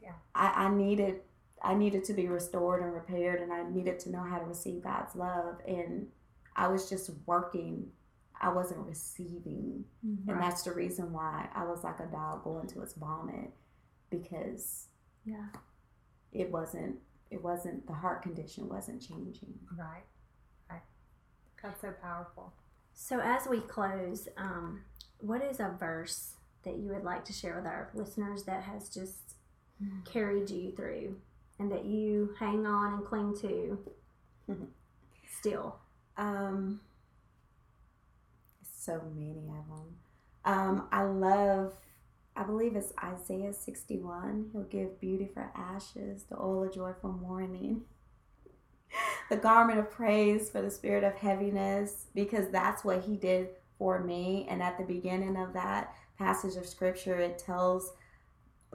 Yeah. 0.02 0.14
I, 0.36 0.66
I 0.66 0.74
needed 0.74 1.22
I 1.64 1.76
needed 1.76 2.04
to 2.06 2.14
be 2.14 2.28
restored 2.28 2.82
and 2.82 2.92
repaired 2.94 3.40
and 3.42 3.54
I 3.54 3.62
needed 3.70 4.00
to 4.00 4.10
know 4.10 4.24
how 4.24 4.40
to 4.40 4.46
receive 4.46 4.82
God's 4.84 5.16
love 5.16 5.58
and 5.68 6.08
I 6.56 6.68
was 6.68 6.90
just 6.90 7.12
working. 7.28 7.92
I 8.44 8.50
wasn't 8.50 8.88
receiving. 8.88 9.86
Mm-hmm. 10.06 10.28
And 10.30 10.40
Right. 10.40 10.50
that's 10.50 10.64
the 10.64 10.74
reason 10.74 11.14
why 11.14 11.48
I 11.54 11.64
was 11.66 11.84
like 11.84 12.00
a 12.00 12.08
dog 12.08 12.44
going 12.44 12.66
to 12.70 12.82
its 12.82 12.94
vomit 12.96 13.52
because 14.10 14.88
Yeah. 15.24 15.48
it 16.32 16.52
wasn't 16.52 16.98
it 17.30 17.42
wasn't 17.42 17.86
the 17.88 17.94
heart 17.94 18.24
condition 18.24 18.68
wasn't 18.68 19.02
changing. 19.02 19.54
Right. 19.78 20.04
Right. 20.70 20.82
That's 21.62 21.80
so 21.82 21.92
powerful. 22.02 22.54
So 22.94 23.20
as 23.20 23.48
we 23.48 23.60
close, 23.62 24.28
um, 24.38 24.82
what 25.20 25.42
is 25.44 25.60
a 25.60 25.76
verse 25.80 26.36
that 26.64 26.78
you 26.78 26.90
would 26.94 27.04
like 27.04 27.26
to 27.26 27.34
share 27.34 27.56
with 27.56 27.66
our 27.66 27.90
listeners 27.94 28.44
that 28.44 28.64
has 28.64 28.90
just 28.90 29.36
carried 30.06 30.50
you 30.50 30.72
through 30.72 31.18
and 31.60 31.72
that 31.72 31.86
you 31.86 32.36
hang 32.40 32.66
on 32.66 32.94
and 32.94 33.06
cling 33.06 33.36
to 33.42 33.80
still? 35.40 35.78
Um, 36.18 36.82
so 38.82 39.02
many 39.16 39.32
of 39.32 39.68
them. 39.68 39.96
Um, 40.44 40.88
I 40.92 41.04
love. 41.04 41.74
I 42.36 42.44
believe 42.44 42.76
it's 42.76 42.94
Isaiah 43.04 43.54
sixty-one. 43.54 44.50
He'll 44.52 44.64
give 44.64 45.00
beauty 45.00 45.30
for 45.32 45.52
ashes, 45.56 46.24
the 46.30 46.40
oil 46.40 46.64
of 46.64 46.74
joy 46.74 46.94
for 47.00 47.10
mourning, 47.10 47.82
the 49.30 49.38
garment 49.38 49.80
of 49.80 49.90
praise 49.92 50.50
for 50.50 50.62
the 50.62 50.72
spirit 50.72 51.04
of 51.04 51.16
heaviness, 51.16 52.06
because 52.16 52.50
that's 52.50 52.84
what 52.84 53.02
He 53.04 53.16
did 53.18 53.50
for 53.78 54.00
me. 54.04 54.48
And 54.50 54.62
at 54.62 54.78
the 54.78 54.84
beginning 54.84 55.38
of 55.38 55.54
that 55.54 55.94
passage 56.18 56.56
of 56.56 56.66
scripture, 56.66 57.18
it 57.18 57.38
tells 57.40 57.94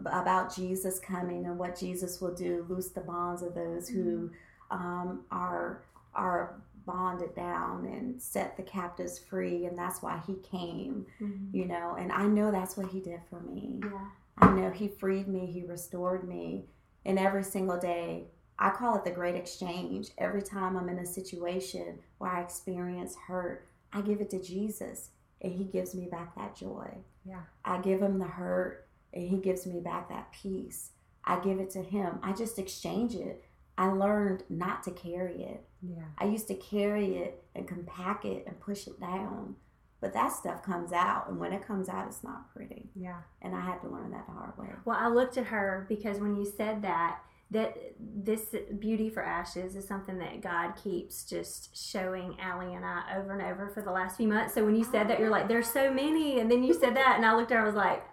about 0.04 0.54
Jesus 0.54 0.98
coming 0.98 1.46
and 1.46 1.58
what 1.58 1.78
Jesus 1.78 2.20
will 2.20 2.34
do, 2.34 2.66
loose 2.68 2.90
the 2.90 3.00
bonds 3.00 3.42
of 3.42 3.54
those 3.54 3.88
who 3.88 4.30
um, 4.70 5.24
are 5.30 5.82
are 6.14 6.60
bonded 6.86 7.34
down 7.34 7.84
and 7.86 8.20
set 8.22 8.56
the 8.56 8.62
captives 8.62 9.18
free 9.18 9.66
and 9.66 9.76
that's 9.76 10.02
why 10.02 10.22
he 10.26 10.34
came 10.36 11.04
you 11.52 11.64
know 11.66 11.96
and 11.98 12.12
i 12.12 12.24
know 12.24 12.52
that's 12.52 12.76
what 12.76 12.86
he 12.86 13.00
did 13.00 13.18
for 13.28 13.40
me 13.40 13.80
Yeah. 13.82 14.06
i 14.38 14.52
know 14.52 14.70
he 14.70 14.86
freed 14.86 15.26
me 15.26 15.46
he 15.46 15.64
restored 15.64 16.26
me 16.28 16.66
and 17.04 17.18
every 17.18 17.42
single 17.42 17.76
day 17.76 18.28
i 18.58 18.70
call 18.70 18.96
it 18.96 19.04
the 19.04 19.10
great 19.10 19.34
exchange 19.36 20.08
every 20.18 20.42
time 20.42 20.76
i'm 20.76 20.88
in 20.88 20.98
a 20.98 21.06
situation 21.06 21.98
where 22.18 22.30
i 22.30 22.40
experience 22.40 23.14
hurt 23.26 23.66
i 23.92 24.00
give 24.00 24.20
it 24.20 24.30
to 24.30 24.42
jesus 24.42 25.10
and 25.42 25.52
he 25.52 25.64
gives 25.64 25.94
me 25.94 26.06
back 26.10 26.34
that 26.34 26.56
joy 26.56 26.90
Yeah. 27.24 27.42
I 27.64 27.78
give 27.80 28.00
him 28.00 28.18
the 28.18 28.24
hurt 28.26 28.86
and 29.12 29.28
he 29.28 29.36
gives 29.38 29.66
me 29.66 29.80
back 29.80 30.08
that 30.08 30.32
peace. 30.32 30.90
I 31.24 31.40
give 31.40 31.58
it 31.60 31.70
to 31.70 31.82
him. 31.82 32.18
I 32.22 32.32
just 32.32 32.58
exchange 32.58 33.14
it. 33.14 33.44
I 33.76 33.88
learned 33.88 34.44
not 34.48 34.82
to 34.84 34.90
carry 34.92 35.42
it. 35.42 35.64
Yeah. 35.82 36.04
I 36.18 36.24
used 36.26 36.48
to 36.48 36.54
carry 36.54 37.16
it 37.16 37.44
and 37.54 37.66
compact 37.68 38.24
it 38.24 38.44
and 38.46 38.58
push 38.60 38.86
it 38.86 38.98
down. 39.00 39.56
But 40.00 40.12
that 40.14 40.32
stuff 40.32 40.62
comes 40.62 40.92
out, 40.92 41.28
and 41.28 41.38
when 41.38 41.52
it 41.52 41.66
comes 41.66 41.88
out, 41.88 42.06
it's 42.06 42.22
not 42.22 42.52
pretty. 42.54 42.90
Yeah. 42.94 43.20
And 43.42 43.54
I 43.54 43.60
had 43.60 43.80
to 43.82 43.88
learn 43.88 44.10
that 44.12 44.26
the 44.26 44.32
hard 44.32 44.56
way. 44.58 44.68
Well, 44.84 44.96
I 44.98 45.08
looked 45.08 45.36
at 45.38 45.46
her 45.46 45.86
because 45.88 46.18
when 46.18 46.36
you 46.36 46.44
said 46.44 46.82
that, 46.82 47.20
that 47.50 47.76
this 48.00 48.54
beauty 48.78 49.08
for 49.08 49.22
ashes 49.22 49.76
is 49.76 49.86
something 49.86 50.18
that 50.18 50.40
God 50.40 50.72
keeps 50.72 51.24
just 51.24 51.76
showing 51.76 52.36
Allie 52.40 52.74
and 52.74 52.84
I 52.84 53.16
over 53.16 53.32
and 53.32 53.42
over 53.42 53.68
for 53.68 53.82
the 53.82 53.92
last 53.92 54.16
few 54.16 54.26
months. 54.26 54.54
So 54.54 54.64
when 54.64 54.74
you 54.74 54.84
said 54.84 55.08
that, 55.08 55.20
you're 55.20 55.30
like, 55.30 55.46
"There's 55.46 55.70
so 55.70 55.92
many," 55.92 56.40
and 56.40 56.50
then 56.50 56.64
you 56.64 56.74
said 56.74 56.96
that, 56.96 57.14
and 57.16 57.24
I 57.24 57.36
looked 57.36 57.52
at 57.52 57.58
her, 57.58 57.62
I 57.62 57.66
was 57.66 57.74
like, 57.74 58.04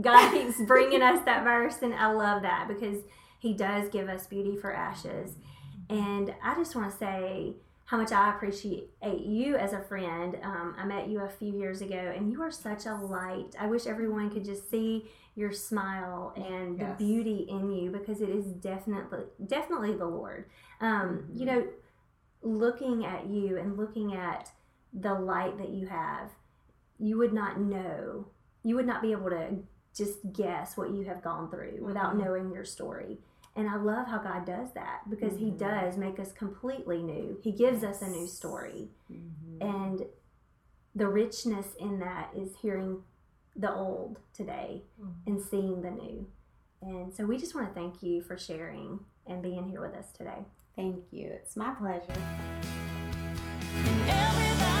God 0.00 0.32
keeps 0.32 0.60
bringing 0.66 1.02
us 1.02 1.24
that 1.24 1.44
verse, 1.44 1.82
and 1.82 1.94
I 1.94 2.10
love 2.12 2.42
that 2.42 2.66
because 2.66 3.02
He 3.38 3.54
does 3.54 3.88
give 3.88 4.08
us 4.08 4.26
beauty 4.26 4.56
for 4.56 4.74
ashes. 4.74 5.36
And 5.88 6.34
I 6.42 6.54
just 6.54 6.74
want 6.74 6.90
to 6.90 6.96
say 6.96 7.54
how 7.90 7.96
much 7.96 8.12
I 8.12 8.30
appreciate 8.30 8.88
you 9.02 9.56
as 9.56 9.72
a 9.72 9.80
friend. 9.80 10.38
Um, 10.44 10.76
I 10.78 10.84
met 10.86 11.08
you 11.08 11.22
a 11.22 11.28
few 11.28 11.52
years 11.52 11.80
ago, 11.82 11.96
and 11.96 12.30
you 12.30 12.40
are 12.40 12.50
such 12.52 12.86
a 12.86 12.94
light. 12.94 13.56
I 13.58 13.66
wish 13.66 13.84
everyone 13.88 14.30
could 14.30 14.44
just 14.44 14.70
see 14.70 15.10
your 15.34 15.50
smile 15.50 16.32
and 16.36 16.78
Yes. 16.78 16.88
the 16.88 17.04
beauty 17.04 17.46
in 17.50 17.68
you 17.72 17.90
because 17.90 18.20
it 18.20 18.28
is 18.28 18.46
definitely 18.46 19.24
definitely 19.44 19.94
the 19.96 20.06
Lord. 20.06 20.44
Um, 20.80 21.30
You 21.34 21.46
know, 21.46 21.66
looking 22.42 23.04
at 23.04 23.26
you 23.26 23.58
and 23.58 23.76
looking 23.76 24.14
at 24.14 24.52
the 24.92 25.14
light 25.14 25.58
that 25.58 25.70
you 25.70 25.88
have, 25.88 26.30
you 27.00 27.18
would 27.18 27.32
not 27.32 27.58
know. 27.60 28.28
You 28.62 28.76
would 28.76 28.86
not 28.86 29.02
be 29.02 29.10
able 29.10 29.30
to 29.30 29.64
just 29.96 30.32
guess 30.32 30.76
what 30.76 30.90
you 30.90 31.02
have 31.06 31.22
gone 31.22 31.50
through 31.50 31.78
without 31.82 32.14
Mhm. 32.14 32.24
knowing 32.24 32.52
your 32.52 32.64
story. 32.64 33.18
And 33.56 33.68
I 33.68 33.76
love 33.76 34.06
how 34.06 34.18
God 34.18 34.44
does 34.46 34.72
that 34.74 35.08
because 35.10 35.36
He 35.36 35.50
Mhm. 35.50 35.58
does 35.58 35.96
make 35.96 36.18
us 36.20 36.32
completely 36.32 37.02
new. 37.02 37.38
He 37.42 37.52
gives 37.52 37.82
us 37.84 38.00
a 38.00 38.08
new 38.08 38.22
Yes. 38.22 38.32
story. 38.32 38.90
Mhm. 39.10 39.60
And 39.60 40.06
the 40.94 41.08
richness 41.08 41.74
in 41.74 41.98
that 42.00 42.34
is 42.34 42.56
hearing 42.56 43.02
the 43.56 43.74
old 43.74 44.20
today 44.32 44.84
Mhm. 45.00 45.14
and 45.26 45.42
seeing 45.42 45.82
the 45.82 45.90
new. 45.90 46.26
And 46.80 47.12
so 47.12 47.26
we 47.26 47.36
just 47.36 47.54
want 47.54 47.68
to 47.68 47.74
thank 47.74 48.02
you 48.02 48.22
for 48.22 48.38
sharing 48.38 49.04
and 49.26 49.42
being 49.42 49.68
here 49.68 49.80
with 49.80 49.94
us 49.94 50.12
today. 50.12 50.46
Thank 50.76 51.12
you. 51.12 51.26
It's 51.28 51.56
my 51.56 51.74
pleasure. 51.74 52.12
Everybody 54.06 54.79